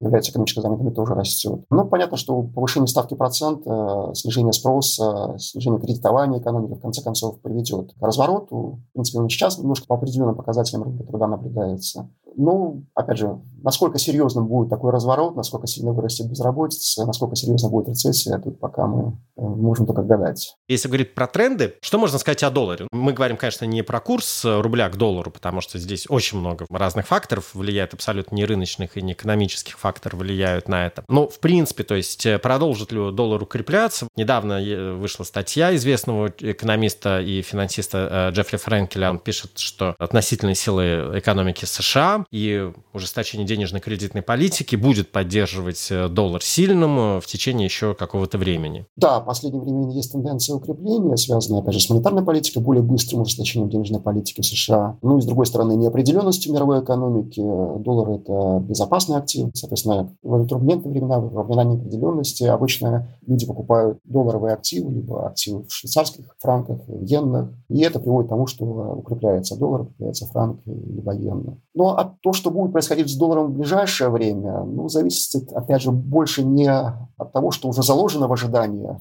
являются 0.00 0.30
экономически 0.30 0.60
занятыми, 0.60 0.90
тоже 0.90 1.14
растет. 1.14 1.64
Но 1.70 1.86
понятно, 1.86 2.16
что 2.16 2.40
повышение 2.42 2.86
ставки 2.86 3.14
процента, 3.14 4.12
снижение 4.14 4.52
спроса, 4.52 4.91
снижение 4.94 5.80
кредитования 5.80 6.40
экономики 6.40 6.74
в 6.74 6.80
конце 6.80 7.02
концов 7.02 7.40
приведет 7.40 7.92
к 7.94 8.02
развороту. 8.02 8.80
В 8.90 8.92
принципе, 8.92 9.18
он 9.18 9.28
сейчас 9.28 9.58
немножко 9.58 9.86
по 9.86 9.94
определенным 9.96 10.36
показателям 10.36 10.84
рынка 10.84 11.04
труда 11.04 11.26
наблюдается. 11.26 12.10
Ну, 12.36 12.84
опять 12.94 13.18
же, 13.18 13.40
насколько 13.62 13.98
серьезным 13.98 14.46
будет 14.46 14.70
такой 14.70 14.92
разворот, 14.92 15.36
насколько 15.36 15.66
сильно 15.66 15.92
вырастет 15.92 16.28
безработица, 16.28 17.06
насколько 17.06 17.36
серьезно 17.36 17.68
будет 17.68 17.88
рецессия, 17.88 18.38
тут 18.38 18.58
пока 18.60 18.86
мы 18.86 19.18
э, 19.36 19.40
можем 19.42 19.86
только 19.86 20.02
гадать. 20.02 20.56
Если 20.68 20.88
говорить 20.88 21.14
про 21.14 21.26
тренды, 21.26 21.74
что 21.80 21.98
можно 21.98 22.18
сказать 22.18 22.42
о 22.42 22.50
долларе? 22.50 22.86
Мы 22.92 23.12
говорим, 23.12 23.36
конечно, 23.36 23.64
не 23.64 23.82
про 23.82 24.00
курс 24.00 24.44
рубля 24.44 24.88
к 24.88 24.96
доллару, 24.96 25.30
потому 25.30 25.60
что 25.60 25.78
здесь 25.78 26.06
очень 26.08 26.38
много 26.38 26.66
разных 26.70 27.06
факторов 27.06 27.54
влияет, 27.54 27.94
абсолютно 27.94 28.34
не 28.36 28.44
рыночных 28.44 28.96
и 28.96 29.02
не 29.02 29.12
экономических 29.12 29.78
факторов 29.78 30.18
влияют 30.20 30.68
на 30.68 30.86
это. 30.86 31.04
Но, 31.08 31.28
в 31.28 31.38
принципе, 31.40 31.84
то 31.84 31.94
есть 31.94 32.26
э, 32.26 32.38
продолжит 32.38 32.92
ли 32.92 33.12
доллар 33.12 33.42
укрепляться? 33.42 34.08
Недавно 34.16 34.54
э, 34.54 34.92
вышла 34.94 35.24
статья 35.24 35.74
известного 35.76 36.32
экономиста 36.38 37.20
и 37.20 37.42
финансиста 37.42 38.30
Джеффри 38.32 38.56
Френкеля. 38.56 39.10
Он 39.10 39.18
пишет, 39.18 39.58
что 39.58 39.94
относительные 39.98 40.54
силы 40.54 41.12
экономики 41.14 41.64
США 41.64 42.21
и 42.30 42.70
ужесточение 42.92 43.46
денежно-кредитной 43.46 44.22
политики 44.22 44.76
будет 44.76 45.10
поддерживать 45.10 45.88
э, 45.90 46.08
доллар 46.08 46.42
сильным 46.42 47.20
в 47.20 47.26
течение 47.26 47.64
еще 47.64 47.94
какого-то 47.94 48.38
времени. 48.38 48.86
Да, 48.96 49.20
в 49.20 49.26
последнее 49.26 49.62
время 49.62 49.92
есть 49.92 50.12
тенденция 50.12 50.56
укрепления, 50.56 51.16
связанная, 51.16 51.60
опять 51.60 51.74
же, 51.74 51.80
с 51.80 51.90
монетарной 51.90 52.24
политикой, 52.24 52.62
более 52.62 52.82
быстрым 52.82 53.22
ужесточением 53.22 53.70
денежной 53.70 54.00
политики 54.00 54.40
в 54.40 54.46
США. 54.46 54.98
Ну 55.02 55.18
и, 55.18 55.20
с 55.20 55.24
другой 55.24 55.46
стороны, 55.46 55.74
неопределенностью 55.74 56.52
мировой 56.52 56.82
экономики. 56.82 57.40
Доллар– 57.40 58.10
это 58.20 58.64
безопасный 58.66 59.16
актив. 59.16 59.50
Соответственно, 59.54 60.14
в 60.22 60.46
турбулентные 60.46 60.92
времена, 60.92 61.18
во 61.18 61.42
времена 61.42 61.64
неопределенности 61.64 62.44
обычно 62.44 63.08
люди 63.26 63.46
покупают 63.46 63.98
долларовые 64.04 64.54
активы, 64.54 64.92
либо 64.92 65.26
активы 65.26 65.64
в 65.64 65.72
швейцарских 65.72 66.36
франках, 66.38 66.80
в 66.86 67.04
иенных. 67.04 67.50
И 67.68 67.80
это 67.80 67.98
приводит 68.00 68.28
к 68.28 68.30
тому, 68.30 68.46
что 68.46 68.64
укрепляется 68.64 69.56
доллар, 69.56 69.82
укрепляется 69.82 70.26
франк, 70.26 70.60
либо 70.66 71.14
иена. 71.14 71.58
Но 71.74 71.96
а 71.96 72.16
то, 72.20 72.32
что 72.32 72.50
будет 72.50 72.72
происходить 72.72 73.08
с 73.08 73.16
долларом 73.16 73.46
в 73.46 73.56
ближайшее 73.56 74.10
время, 74.10 74.62
ну, 74.64 74.88
зависит, 74.88 75.50
опять 75.52 75.80
же, 75.82 75.90
больше 75.90 76.44
не 76.44 76.70
от 76.70 77.32
того, 77.32 77.50
что 77.50 77.68
уже 77.68 77.82
заложено 77.82 78.28
в 78.28 78.32
ожидании 78.32 78.98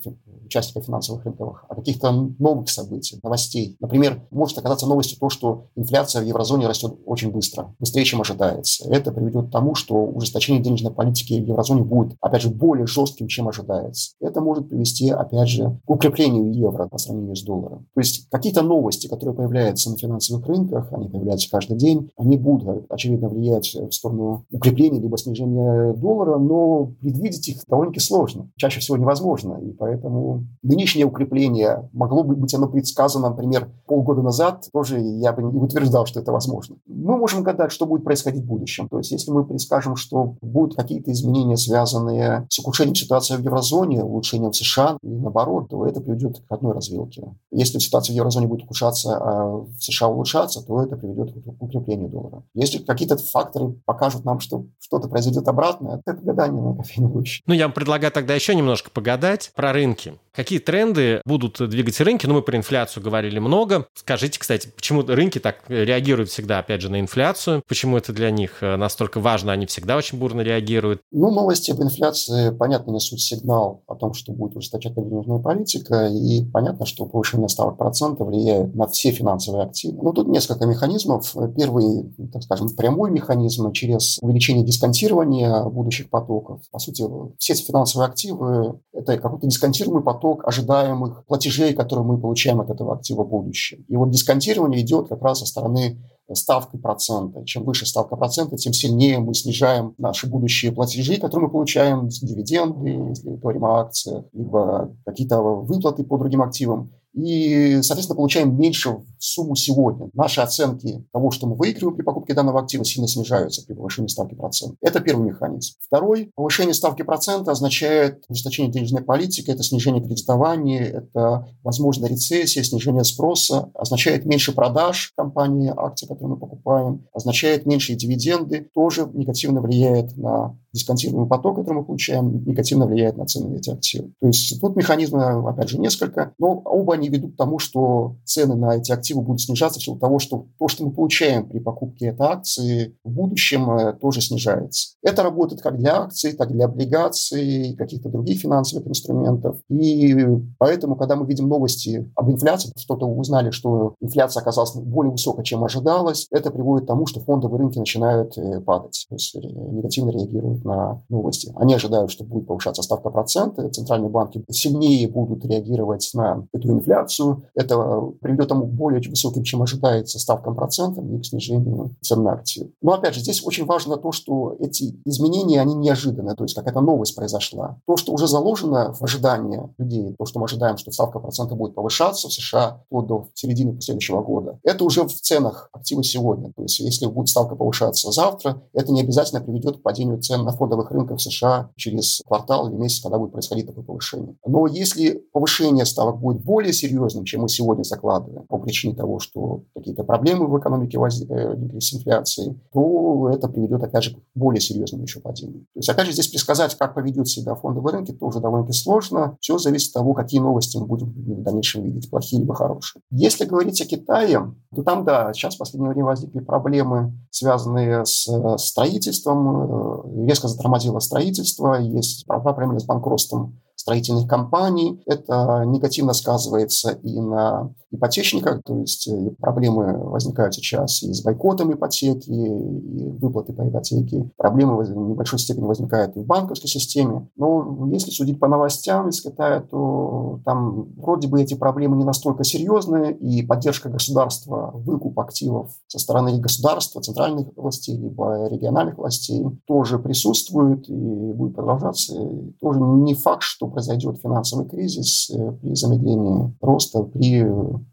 участников 0.51 0.85
финансовых 0.85 1.23
рынков, 1.23 1.63
а 1.67 1.75
каких-то 1.75 2.11
новых 2.11 2.69
событий, 2.69 3.19
новостей. 3.23 3.77
Например, 3.79 4.21
может 4.31 4.57
оказаться 4.57 4.85
новостью 4.85 5.17
то, 5.17 5.29
что 5.29 5.67
инфляция 5.75 6.21
в 6.21 6.25
еврозоне 6.25 6.67
растет 6.67 6.93
очень 7.05 7.31
быстро, 7.31 7.73
быстрее, 7.79 8.03
чем 8.03 8.21
ожидается. 8.21 8.87
Это 8.89 9.11
приведет 9.11 9.47
к 9.47 9.51
тому, 9.51 9.75
что 9.75 9.95
ужесточение 9.95 10.61
денежной 10.61 10.91
политики 10.91 11.39
в 11.39 11.47
еврозоне 11.47 11.83
будет, 11.83 12.17
опять 12.19 12.41
же, 12.41 12.49
более 12.49 12.85
жестким, 12.85 13.27
чем 13.27 13.47
ожидается. 13.47 14.11
Это 14.19 14.41
может 14.41 14.69
привести, 14.69 15.09
опять 15.09 15.47
же, 15.47 15.79
к 15.85 15.89
укреплению 15.89 16.51
евро 16.53 16.87
по 16.87 16.97
сравнению 16.97 17.35
с 17.35 17.43
долларом. 17.43 17.87
То 17.93 18.01
есть 18.01 18.27
какие-то 18.29 18.61
новости, 18.61 19.07
которые 19.07 19.35
появляются 19.35 19.89
на 19.89 19.97
финансовых 19.97 20.45
рынках, 20.47 20.91
они 20.91 21.07
появляются 21.07 21.49
каждый 21.49 21.77
день, 21.77 22.11
они 22.17 22.37
будут, 22.37 22.85
очевидно, 22.89 23.29
влиять 23.29 23.73
в 23.73 23.91
сторону 23.91 24.45
укрепления 24.51 24.99
либо 24.99 25.17
снижения 25.17 25.93
доллара, 25.93 26.37
но 26.37 26.91
предвидеть 26.99 27.47
их 27.47 27.63
довольно-таки 27.67 28.01
сложно, 28.01 28.49
чаще 28.57 28.79
всего 28.81 28.97
невозможно. 28.97 29.59
И 29.61 29.71
поэтому 29.71 30.40
нынешнее 30.61 31.05
укрепление, 31.05 31.89
могло 31.93 32.23
бы 32.23 32.35
быть 32.35 32.53
оно 32.53 32.67
предсказано, 32.67 33.29
например, 33.29 33.69
полгода 33.85 34.21
назад, 34.21 34.67
тоже 34.71 34.99
я 34.99 35.33
бы 35.33 35.43
не 35.43 35.59
утверждал, 35.59 36.05
что 36.05 36.19
это 36.19 36.31
возможно. 36.31 36.77
Мы 36.85 37.17
можем 37.17 37.43
гадать, 37.43 37.71
что 37.71 37.85
будет 37.85 38.03
происходить 38.03 38.43
в 38.43 38.47
будущем. 38.47 38.87
То 38.89 38.97
есть, 38.97 39.11
если 39.11 39.31
мы 39.31 39.45
предскажем, 39.45 39.95
что 39.95 40.35
будут 40.41 40.75
какие-то 40.75 41.11
изменения, 41.11 41.57
связанные 41.57 42.45
с 42.49 42.59
ухудшением 42.59 42.95
ситуации 42.95 43.35
в 43.35 43.41
еврозоне, 43.41 44.03
улучшением 44.03 44.51
в 44.51 44.55
США, 44.55 44.97
и 45.01 45.07
наоборот, 45.07 45.69
то 45.69 45.85
это 45.85 46.01
приведет 46.01 46.39
к 46.47 46.51
одной 46.51 46.73
развилке. 46.73 47.33
Если 47.51 47.79
ситуация 47.79 48.13
в 48.13 48.17
еврозоне 48.17 48.47
будет 48.47 48.63
ухудшаться, 48.63 49.17
а 49.17 49.45
в 49.57 49.75
США 49.79 50.07
улучшаться, 50.07 50.65
то 50.65 50.81
это 50.81 50.95
приведет 50.95 51.33
к 51.33 51.61
укреплению 51.61 52.09
доллара. 52.09 52.43
Если 52.53 52.79
какие-то 52.79 53.17
факторы 53.17 53.73
покажут 53.85 54.25
нам, 54.25 54.39
что 54.39 54.65
что-то 54.79 55.07
произойдет 55.07 55.47
обратно, 55.47 56.01
это 56.05 56.19
гадание 56.21 56.61
на 56.61 56.75
кофейной 56.75 57.11
гуще. 57.11 57.43
Ну, 57.45 57.53
я 57.53 57.65
вам 57.65 57.73
предлагаю 57.73 58.11
тогда 58.11 58.35
еще 58.35 58.55
немножко 58.55 58.89
погадать 58.91 59.51
про 59.55 59.73
рынки. 59.73 60.13
Какие 60.33 60.59
тренды 60.59 61.21
будут 61.25 61.57
двигать 61.69 61.99
рынки? 61.99 62.25
Ну, 62.25 62.35
мы 62.35 62.41
про 62.41 62.55
инфляцию 62.55 63.03
говорили 63.03 63.37
много. 63.39 63.87
Скажите, 63.93 64.39
кстати, 64.39 64.69
почему 64.73 65.01
рынки 65.01 65.39
так 65.39 65.63
реагируют 65.67 66.29
всегда, 66.29 66.59
опять 66.59 66.79
же, 66.79 66.89
на 66.89 67.01
инфляцию? 67.01 67.61
Почему 67.67 67.97
это 67.97 68.13
для 68.13 68.31
них 68.31 68.63
э, 68.63 68.77
настолько 68.77 69.19
важно? 69.19 69.51
Они 69.51 69.65
всегда 69.65 69.97
очень 69.97 70.17
бурно 70.17 70.39
реагируют. 70.39 71.01
Ну, 71.11 71.31
новости 71.31 71.71
об 71.71 71.81
инфляции, 71.81 72.51
понятно, 72.51 72.91
несут 72.91 73.19
сигнал 73.19 73.83
о 73.87 73.95
том, 73.95 74.13
что 74.13 74.31
будет 74.31 74.55
ужесточаться 74.55 75.01
денежная 75.01 75.39
политика, 75.39 76.07
и 76.07 76.45
понятно, 76.45 76.85
что 76.85 77.05
повышение 77.05 77.49
ставок 77.49 77.77
процента 77.77 78.23
влияет 78.23 78.73
на 78.73 78.87
все 78.87 79.11
финансовые 79.11 79.65
активы. 79.65 79.99
Ну, 80.01 80.13
тут 80.13 80.29
несколько 80.29 80.65
механизмов. 80.65 81.35
Первый, 81.57 82.09
так 82.31 82.43
скажем, 82.43 82.69
прямой 82.69 83.11
механизм 83.11 83.69
через 83.73 84.17
увеличение 84.21 84.63
дисконтирования 84.63 85.63
будущих 85.65 86.09
потоков. 86.09 86.61
По 86.71 86.79
сути, 86.79 87.03
все 87.37 87.53
финансовые 87.55 88.07
активы– 88.07 88.79
это 88.93 89.17
какой-то 89.17 89.45
дисконтируемый 89.45 90.01
поток 90.01 90.20
поток 90.21 90.47
ожидаемых 90.47 91.25
платежей, 91.25 91.73
которые 91.73 92.05
мы 92.05 92.19
получаем 92.19 92.61
от 92.61 92.69
этого 92.69 92.93
актива 92.95 93.23
в 93.23 93.29
будущем. 93.29 93.83
И 93.87 93.97
вот 93.97 94.11
дисконтирование 94.11 94.81
идет 94.81 95.09
как 95.09 95.21
раз 95.21 95.39
со 95.39 95.45
стороны 95.45 95.97
ставкой 96.33 96.79
процента. 96.79 97.43
Чем 97.45 97.65
выше 97.65 97.85
ставка 97.85 98.15
процента, 98.15 98.55
тем 98.55 98.71
сильнее 98.71 99.19
мы 99.19 99.33
снижаем 99.33 99.95
наши 99.97 100.29
будущие 100.29 100.71
платежи, 100.71 101.17
которые 101.17 101.47
мы 101.47 101.51
получаем, 101.51 102.07
дивиденды, 102.07 102.89
если 103.09 103.35
говорим 103.35 103.65
о 103.65 103.79
акциях, 103.81 104.23
либо 104.31 104.95
какие-то 105.05 105.41
выплаты 105.41 106.03
по 106.03 106.17
другим 106.17 106.41
активам 106.41 106.91
и, 107.13 107.81
соответственно, 107.81 108.15
получаем 108.15 108.57
меньше 108.57 108.97
сумму 109.19 109.55
сегодня. 109.55 110.09
Наши 110.13 110.41
оценки 110.41 111.05
того, 111.11 111.31
что 111.31 111.47
мы 111.47 111.55
выигрываем 111.55 111.95
при 111.95 112.03
покупке 112.03 112.33
данного 112.33 112.61
актива, 112.61 112.83
сильно 112.85 113.07
снижаются 113.07 113.65
при 113.65 113.73
повышении 113.73 114.07
ставки 114.07 114.35
процента. 114.35 114.75
Это 114.81 114.99
первый 114.99 115.27
механизм. 115.27 115.75
Второй, 115.79 116.31
повышение 116.35 116.73
ставки 116.73 117.01
процента 117.03 117.51
означает 117.51 118.23
ужесточение 118.29 118.71
денежной 118.71 119.03
политики, 119.03 119.51
это 119.51 119.63
снижение 119.63 120.03
кредитования, 120.03 120.83
это, 120.83 121.47
возможно, 121.63 122.05
рецессия, 122.05 122.63
снижение 122.63 123.03
спроса, 123.03 123.69
означает 123.73 124.25
меньше 124.25 124.53
продаж 124.53 125.13
компании, 125.15 125.73
акций, 125.75 126.07
которые 126.07 126.35
мы 126.35 126.39
покупаем, 126.39 127.07
означает 127.13 127.65
меньшие 127.65 127.97
дивиденды, 127.97 128.69
тоже 128.73 129.09
негативно 129.13 129.61
влияет 129.61 130.15
на 130.17 130.57
дисконтируемый 130.73 131.27
поток, 131.27 131.57
который 131.57 131.77
мы 131.77 131.85
получаем, 131.85 132.43
негативно 132.45 132.85
влияет 132.85 133.17
на 133.17 133.25
цены 133.25 133.49
на 133.49 133.55
эти 133.55 133.69
активы. 133.69 134.11
То 134.19 134.27
есть 134.27 134.59
тут 134.61 134.75
механизмы, 134.75 135.49
опять 135.49 135.69
же, 135.69 135.79
несколько, 135.79 136.33
но 136.37 136.61
оба 136.65 136.93
они 136.93 137.09
ведут 137.09 137.33
к 137.33 137.37
тому, 137.37 137.59
что 137.59 138.15
цены 138.25 138.55
на 138.55 138.77
эти 138.77 138.91
активы 138.91 139.21
будут 139.21 139.41
снижаться 139.41 139.79
в 139.79 139.83
силу 139.83 139.97
того, 139.97 140.19
что 140.19 140.47
то, 140.59 140.67
что 140.67 140.85
мы 140.85 140.91
получаем 140.91 141.47
при 141.47 141.59
покупке 141.59 142.07
этой 142.07 142.27
акции, 142.27 142.95
в 143.03 143.11
будущем 143.11 143.69
э, 143.71 143.93
тоже 143.93 144.21
снижается. 144.21 144.95
Это 145.01 145.23
работает 145.23 145.61
как 145.61 145.77
для 145.77 146.01
акций, 146.01 146.33
так 146.33 146.51
и 146.51 146.53
для 146.53 146.65
облигаций, 146.65 147.75
каких-то 147.77 148.09
других 148.09 148.41
финансовых 148.41 148.87
инструментов. 148.87 149.57
И 149.69 150.15
поэтому, 150.57 150.95
когда 150.95 151.15
мы 151.15 151.25
видим 151.25 151.47
новости 151.47 152.09
об 152.15 152.29
инфляции, 152.29 152.71
что-то 152.77 153.05
узнали, 153.05 153.51
что 153.51 153.95
инфляция 153.99 154.41
оказалась 154.41 154.73
более 154.75 155.11
высокой, 155.11 155.43
чем 155.43 155.63
ожидалось, 155.63 156.27
это 156.31 156.51
приводит 156.51 156.85
к 156.85 156.87
тому, 156.87 157.05
что 157.05 157.19
фондовые 157.19 157.59
рынки 157.59 157.79
начинают 157.79 158.37
э, 158.37 158.61
падать, 158.61 159.05
то 159.09 159.15
есть 159.15 159.35
э, 159.35 159.39
негативно 159.39 160.11
реагируют 160.11 160.60
на 160.63 161.01
новости. 161.09 161.51
Они 161.55 161.73
ожидают, 161.73 162.11
что 162.11 162.23
будет 162.23 162.47
повышаться 162.47 162.81
ставка 162.81 163.09
процента, 163.09 163.69
центральные 163.69 164.09
банки 164.09 164.43
сильнее 164.49 165.07
будут 165.07 165.45
реагировать 165.45 166.09
на 166.13 166.47
эту 166.53 166.69
инфляцию. 166.69 167.43
Это 167.55 168.01
приведет 168.21 168.49
к 168.49 168.65
более 168.65 169.01
высоким, 169.09 169.43
чем 169.43 169.61
ожидается, 169.61 170.19
ставкам 170.19 170.55
процентов 170.55 171.05
и 171.05 171.19
к 171.19 171.25
снижению 171.25 171.91
цен 172.01 172.23
на 172.23 172.33
акции. 172.33 172.71
Но 172.81 172.93
опять 172.93 173.15
же, 173.15 173.21
здесь 173.21 173.45
очень 173.45 173.65
важно 173.65 173.97
то, 173.97 174.11
что 174.11 174.55
эти 174.59 174.99
изменения, 175.05 175.61
они 175.61 175.75
неожиданные, 175.75 176.35
то 176.35 176.43
есть 176.43 176.55
какая-то 176.55 176.81
новость 176.81 177.15
произошла. 177.15 177.77
То, 177.87 177.97
что 177.97 178.13
уже 178.13 178.27
заложено 178.27 178.93
в 178.93 179.01
ожидании 179.03 179.61
людей, 179.77 180.15
то, 180.17 180.25
что 180.25 180.39
мы 180.39 180.45
ожидаем, 180.45 180.77
что 180.77 180.91
ставка 180.91 181.19
процента 181.19 181.55
будет 181.55 181.75
повышаться 181.75 182.27
в 182.27 182.33
США 182.33 182.83
до 182.89 183.27
середины 183.33 183.79
следующего 183.81 184.21
года, 184.21 184.59
это 184.63 184.83
уже 184.83 185.03
в 185.03 185.13
ценах 185.13 185.69
активы 185.73 186.03
сегодня. 186.03 186.51
То 186.53 186.63
есть 186.63 186.79
если 186.79 187.05
будет 187.05 187.29
ставка 187.29 187.55
повышаться 187.55 188.11
завтра, 188.11 188.61
это 188.73 188.91
не 188.91 189.01
обязательно 189.01 189.41
приведет 189.41 189.77
к 189.77 189.81
падению 189.81 190.21
цен 190.21 190.43
на 190.43 190.50
фондовых 190.51 190.91
рынках 190.91 191.19
США 191.21 191.69
через 191.75 192.21
квартал 192.25 192.69
или 192.69 192.75
месяц, 192.75 193.01
когда 193.01 193.17
будет 193.17 193.31
происходить 193.31 193.67
такое 193.67 193.83
повышение. 193.83 194.35
Но 194.45 194.67
если 194.67 195.23
повышение 195.33 195.85
ставок 195.85 196.19
будет 196.19 196.43
более 196.43 196.73
серьезным, 196.73 197.25
чем 197.25 197.41
мы 197.41 197.49
сегодня 197.49 197.83
закладываем, 197.83 198.45
по 198.47 198.57
причине 198.57 198.95
того, 198.95 199.19
что 199.19 199.63
какие-то 199.75 200.03
проблемы 200.03 200.47
в 200.47 200.59
экономике 200.59 200.97
возникли 200.97 201.79
с 201.79 201.93
инфляцией, 201.93 202.59
то 202.73 203.29
это 203.29 203.47
приведет, 203.47 203.83
опять 203.83 204.03
же, 204.03 204.15
к 204.15 204.19
более 204.35 204.61
серьезному 204.61 205.03
еще 205.03 205.19
падению. 205.19 205.61
То 205.73 205.79
есть, 205.79 205.89
опять 205.89 206.07
же, 206.07 206.13
здесь 206.13 206.27
предсказать, 206.27 206.75
как 206.75 206.95
поведет 206.95 207.27
себя 207.27 207.55
фондовый 207.55 207.93
рынок, 207.93 208.17
тоже 208.19 208.39
довольно 208.39 208.71
сложно. 208.71 209.37
Все 209.39 209.57
зависит 209.57 209.89
от 209.89 210.01
того, 210.01 210.13
какие 210.13 210.39
новости 210.39 210.77
мы 210.77 210.85
будем 210.85 211.07
в 211.09 211.41
дальнейшем 211.43 211.83
видеть, 211.83 212.09
плохие 212.09 212.41
либо 212.41 212.53
хорошие. 212.53 213.01
Если 213.11 213.45
говорить 213.45 213.81
о 213.81 213.85
Китае, 213.85 214.53
то 214.73 214.83
там, 214.83 215.03
да, 215.03 215.33
сейчас 215.33 215.55
в 215.55 215.59
последнее 215.59 215.89
время 215.91 216.05
возникли 216.05 216.39
проблемы, 216.39 217.13
связанные 217.29 218.05
с 218.05 218.29
строительством, 218.57 220.05
э, 220.05 220.27
резко 220.27 220.47
затормозило 220.47 220.99
строительство, 220.99 221.75
есть 221.75 222.25
проблемы 222.25 222.79
с 222.79 222.85
банкротством 222.85 223.59
строительных 223.81 224.27
компаний. 224.27 225.01
Это 225.05 225.63
негативно 225.65 226.13
сказывается 226.13 226.91
и 227.03 227.19
на 227.19 227.71
ипотечниках, 227.91 228.63
то 228.63 228.77
есть 228.77 229.07
э, 229.07 229.31
проблемы 229.39 229.97
возникают 229.97 230.55
сейчас 230.55 231.03
и 231.03 231.13
с 231.13 231.21
бойкотом 231.21 231.73
ипотеки, 231.73 232.29
и 232.29 233.09
выплаты 233.09 233.53
по 233.53 233.67
ипотеке. 233.67 234.29
Проблемы 234.37 234.77
в 234.77 234.95
небольшой 234.95 235.39
степени 235.39 235.65
возникают 235.65 236.15
и 236.15 236.21
в 236.21 236.25
банковской 236.25 236.69
системе. 236.69 237.27
Но 237.35 237.89
если 237.91 238.11
судить 238.11 238.39
по 238.39 238.47
новостям 238.47 239.09
из 239.09 239.21
Китая, 239.21 239.61
то 239.61 240.39
там 240.45 240.87
вроде 240.97 241.27
бы 241.27 241.41
эти 241.41 241.53
проблемы 241.53 241.97
не 241.97 242.05
настолько 242.05 242.43
серьезные, 242.43 243.13
и 243.13 243.43
поддержка 243.45 243.89
государства, 243.89 244.71
выкуп 244.73 245.19
активов 245.19 245.71
со 245.87 245.99
стороны 245.99 246.39
государства, 246.39 247.01
центральных 247.01 247.47
властей, 247.55 247.97
либо 247.97 248.47
региональных 248.47 248.97
властей 248.97 249.45
тоже 249.67 249.99
присутствует 249.99 250.89
и 250.89 250.93
будет 251.33 251.55
продолжаться. 251.55 252.15
И 252.15 252.51
тоже 252.61 252.79
не 252.79 253.15
факт, 253.15 253.43
что 253.43 253.67
произойдет 253.71 254.19
финансовый 254.21 254.67
кризис 254.67 255.29
э, 255.29 255.51
при 255.53 255.73
замедлении 255.75 256.55
роста, 256.61 257.03
при 257.03 257.45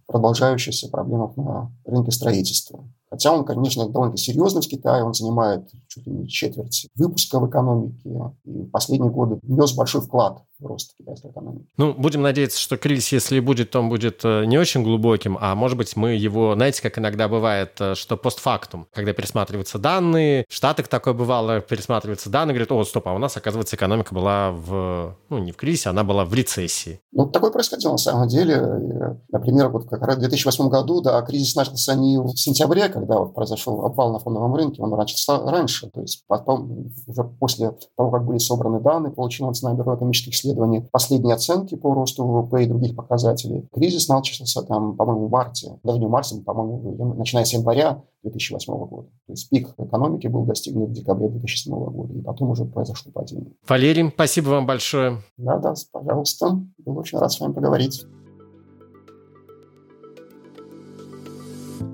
продолжающихся 0.06 0.88
проблемах 0.88 1.36
на 1.36 1.72
рынке 1.84 2.10
строительства. 2.10 2.84
Хотя 3.18 3.32
он, 3.32 3.44
конечно, 3.44 3.88
довольно 3.88 4.16
серьезный 4.16 4.62
в 4.62 4.68
Китае, 4.68 5.02
он 5.02 5.12
занимает 5.12 5.68
чуть 5.88 6.06
ли 6.06 6.12
не 6.12 6.28
четверть 6.28 6.86
выпуска 6.94 7.40
в 7.40 7.50
экономике, 7.50 8.08
и 8.44 8.62
в 8.62 8.70
последние 8.70 9.10
годы 9.10 9.40
внес 9.42 9.72
большой 9.72 10.02
вклад 10.02 10.44
роста 10.60 10.94
китайской 10.98 11.30
экономики. 11.30 11.66
Ну, 11.76 11.94
будем 11.94 12.22
надеяться, 12.22 12.60
что 12.60 12.76
кризис, 12.76 13.12
если 13.12 13.40
будет, 13.40 13.70
то 13.70 13.80
он 13.80 13.88
будет 13.88 14.20
э, 14.24 14.44
не 14.44 14.58
очень 14.58 14.82
глубоким, 14.82 15.38
а 15.40 15.54
может 15.54 15.78
быть 15.78 15.96
мы 15.96 16.14
его, 16.14 16.54
знаете, 16.54 16.82
как 16.82 16.98
иногда 16.98 17.28
бывает, 17.28 17.72
э, 17.80 17.94
что 17.94 18.16
постфактум, 18.16 18.88
когда 18.92 19.12
пересматриваются 19.12 19.78
данные, 19.78 20.44
в 20.48 20.52
Штатах 20.52 20.88
такое 20.88 21.14
бывало, 21.14 21.60
пересматриваются 21.60 22.30
данные, 22.30 22.54
говорят, 22.54 22.72
о, 22.72 22.84
стоп, 22.84 23.06
а 23.08 23.14
у 23.14 23.18
нас, 23.18 23.36
оказывается, 23.36 23.76
экономика 23.76 24.14
была 24.14 24.50
в, 24.50 25.16
ну, 25.28 25.38
не 25.38 25.52
в 25.52 25.56
кризисе, 25.56 25.90
она 25.90 26.02
была 26.02 26.24
в 26.24 26.34
рецессии. 26.34 27.00
Ну, 27.12 27.26
такое 27.26 27.50
происходило 27.50 27.92
на 27.92 27.98
самом 27.98 28.28
деле. 28.28 29.20
Например, 29.30 29.68
вот 29.68 29.88
как 29.88 30.02
раз 30.02 30.16
в 30.16 30.20
2008 30.20 30.68
году, 30.68 31.00
да, 31.00 31.22
кризис 31.22 31.54
начался 31.54 31.94
не 31.94 32.18
в 32.18 32.36
сентябре, 32.36 32.88
когда 32.88 33.07
вот 33.16 33.34
произошел 33.34 33.84
обвал 33.84 34.12
на 34.12 34.18
фондовом 34.18 34.54
рынке, 34.54 34.82
он 34.82 34.90
начался 34.90 35.40
раньше, 35.50 35.88
то 35.90 36.00
есть 36.00 36.24
потом, 36.26 36.92
уже 37.06 37.24
после 37.24 37.74
того, 37.96 38.10
как 38.10 38.24
были 38.24 38.38
собраны 38.38 38.80
данные, 38.80 39.12
получил 39.12 39.46
Национальное 39.46 39.82
бюро 39.82 39.96
экономических 39.96 40.32
исследований 40.32 40.80
последние 40.90 41.34
оценки 41.34 41.74
по 41.74 41.94
росту 41.94 42.26
ВВП 42.26 42.64
и 42.64 42.66
других 42.66 42.96
показателей. 42.96 43.68
Кризис 43.72 44.08
начался 44.08 44.62
там, 44.62 44.96
по-моему, 44.96 45.28
в 45.28 45.30
марте, 45.30 45.78
даже 45.84 45.98
не 45.98 46.06
в 46.06 46.10
марте, 46.10 46.36
по-моему, 46.44 47.14
начиная 47.14 47.44
с 47.44 47.52
января 47.52 48.02
2008 48.22 48.72
года. 48.86 49.08
То 49.26 49.32
есть 49.32 49.48
пик 49.48 49.74
экономики 49.78 50.26
был 50.26 50.44
достигнут 50.44 50.90
в 50.90 50.92
декабре 50.92 51.28
2007 51.28 51.72
года, 51.72 52.14
и 52.14 52.20
потом 52.20 52.50
уже 52.50 52.64
произошло 52.64 53.12
падение. 53.12 53.52
Валерий, 53.66 54.10
спасибо 54.10 54.48
вам 54.48 54.66
большое. 54.66 55.22
Да, 55.36 55.58
да, 55.58 55.74
пожалуйста. 55.92 56.60
Был 56.78 56.98
очень 56.98 57.18
рад 57.18 57.30
с 57.30 57.40
вами 57.40 57.52
поговорить. 57.52 58.04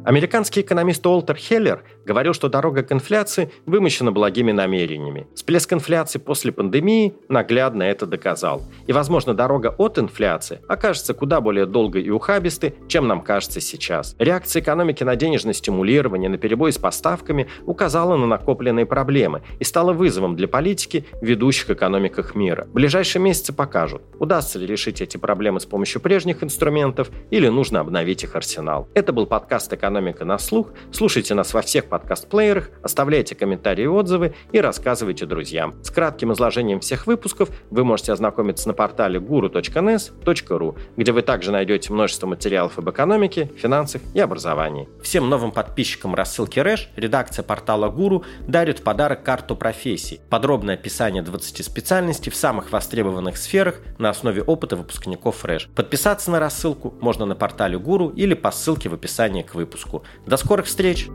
Американский 0.05 0.61
экономист 0.61 1.07
Уолтер 1.07 1.37
Хеллер 1.37 1.83
говорил, 2.05 2.35
что 2.35 2.51
дорога 2.51 2.83
к 2.83 2.93
инфляции 2.93 3.51
вымощена 3.65 4.13
благими 4.13 4.53
намерениями. 4.53 5.27
Всплеск 5.35 5.73
инфляции 5.73 6.19
после 6.19 6.53
пандемии 6.53 7.15
наглядно 7.31 7.85
это 7.85 8.05
доказал. 8.05 8.63
И, 8.87 8.93
возможно, 8.93 9.33
дорога 9.33 9.75
от 9.79 9.99
инфляции 9.99 10.61
окажется 10.69 11.15
куда 11.15 11.41
более 11.41 11.65
долгой 11.65 12.03
и 12.03 12.11
ухабистой, 12.11 12.75
чем 12.87 13.09
нам 13.09 13.23
кажется 13.23 13.63
сейчас. 13.63 14.15
Реакция 14.19 14.61
экономики 14.61 15.03
на 15.05 15.17
денежное 15.17 15.55
стимулирование, 15.55 16.29
на 16.29 16.37
перебои 16.37 16.71
с 16.71 16.77
поставками 16.77 17.49
указала 17.65 18.19
на 18.19 18.27
накопленные 18.27 18.85
проблемы 18.85 19.41
и 19.59 19.65
стала 19.65 19.95
вызовом 19.95 20.37
для 20.37 20.49
политики 20.49 21.07
в 21.23 21.25
ведущих 21.25 21.71
экономиках 21.71 22.35
мира. 22.35 22.67
Ближайшие 22.75 23.23
месяцы 23.23 23.55
покажут, 23.55 24.03
удастся 24.19 24.59
ли 24.59 24.67
решить 24.67 25.01
эти 25.01 25.17
проблемы 25.17 25.61
с 25.61 25.65
помощью 25.65 26.03
прежних 26.03 26.45
инструментов 26.45 27.11
или 27.31 27.49
нужно 27.49 27.81
обновить 27.81 28.23
их 28.23 28.37
арсенал. 28.37 28.87
Это 28.93 29.15
был 29.15 29.25
подкаст 29.25 29.73
«Экономика 29.73 29.94
«Экономика 29.95 30.25
на 30.25 30.39
слух». 30.39 30.73
Слушайте 30.91 31.35
нас 31.35 31.55
во 31.55 31.63
всех 31.63 31.85
подкаст-плеерах, 31.85 32.71
оставляйте 32.83 33.37
комментарии 33.37 33.85
и 33.85 33.87
отзывы 33.87 34.35
и 34.51 34.61
рассказывайте 34.61 35.25
друзьям. 35.25 35.77
С 35.85 35.91
кратким 35.93 36.33
изложением 36.33 36.81
всех 36.81 37.07
выпусков 37.07 37.49
вы 37.71 37.85
можете 37.85 38.13
ознакомиться 38.13 38.67
на 38.67 38.75
портале 38.75 39.21
guru.nes.ru, 39.21 40.79
где 40.97 41.13
вы 41.13 41.23
также 41.23 41.53
найдете 41.53 41.93
множество 41.93 42.27
материалов 42.27 42.77
об 42.77 42.91
экономике, 42.91 43.53
финансах 43.57 44.03
и 44.15 44.19
образовании. 44.19 44.89
Всем 45.01 45.31
новым 45.31 45.53
подписчикам 45.53 46.17
рассылки 46.17 46.59
Рэш 46.59 46.91
редакция 46.97 47.45
портала 47.45 47.89
Гуру 47.89 48.25
дарит 48.49 48.81
в 48.81 48.83
подарок 48.83 49.23
карту 49.23 49.55
профессий. 49.55 50.21
Подробное 50.29 50.75
описание 50.75 51.23
20 51.23 51.65
специальностей 51.65 52.33
в 52.33 52.35
самых 52.35 52.73
востребованных 52.73 53.37
сферах 53.37 53.77
на 53.99 54.11
основе 54.11 54.43
опыта 54.43 54.75
выпускников 54.75 55.45
Рэш. 55.45 55.69
Подписаться 55.77 56.33
на 56.33 56.41
рассылку 56.41 56.95
можно 57.01 57.27
на 57.27 57.37
портале 57.37 57.79
Гуру 57.79 58.09
или 58.09 58.35
по 58.35 58.51
ссылке 58.51 58.89
в 58.89 58.95
описании 58.95 59.43
к 59.43 59.55
выпуску 59.55 59.84
выпуску. 59.85 60.05
До 60.27 60.37
скорых 60.37 60.67
встреч! 60.67 61.09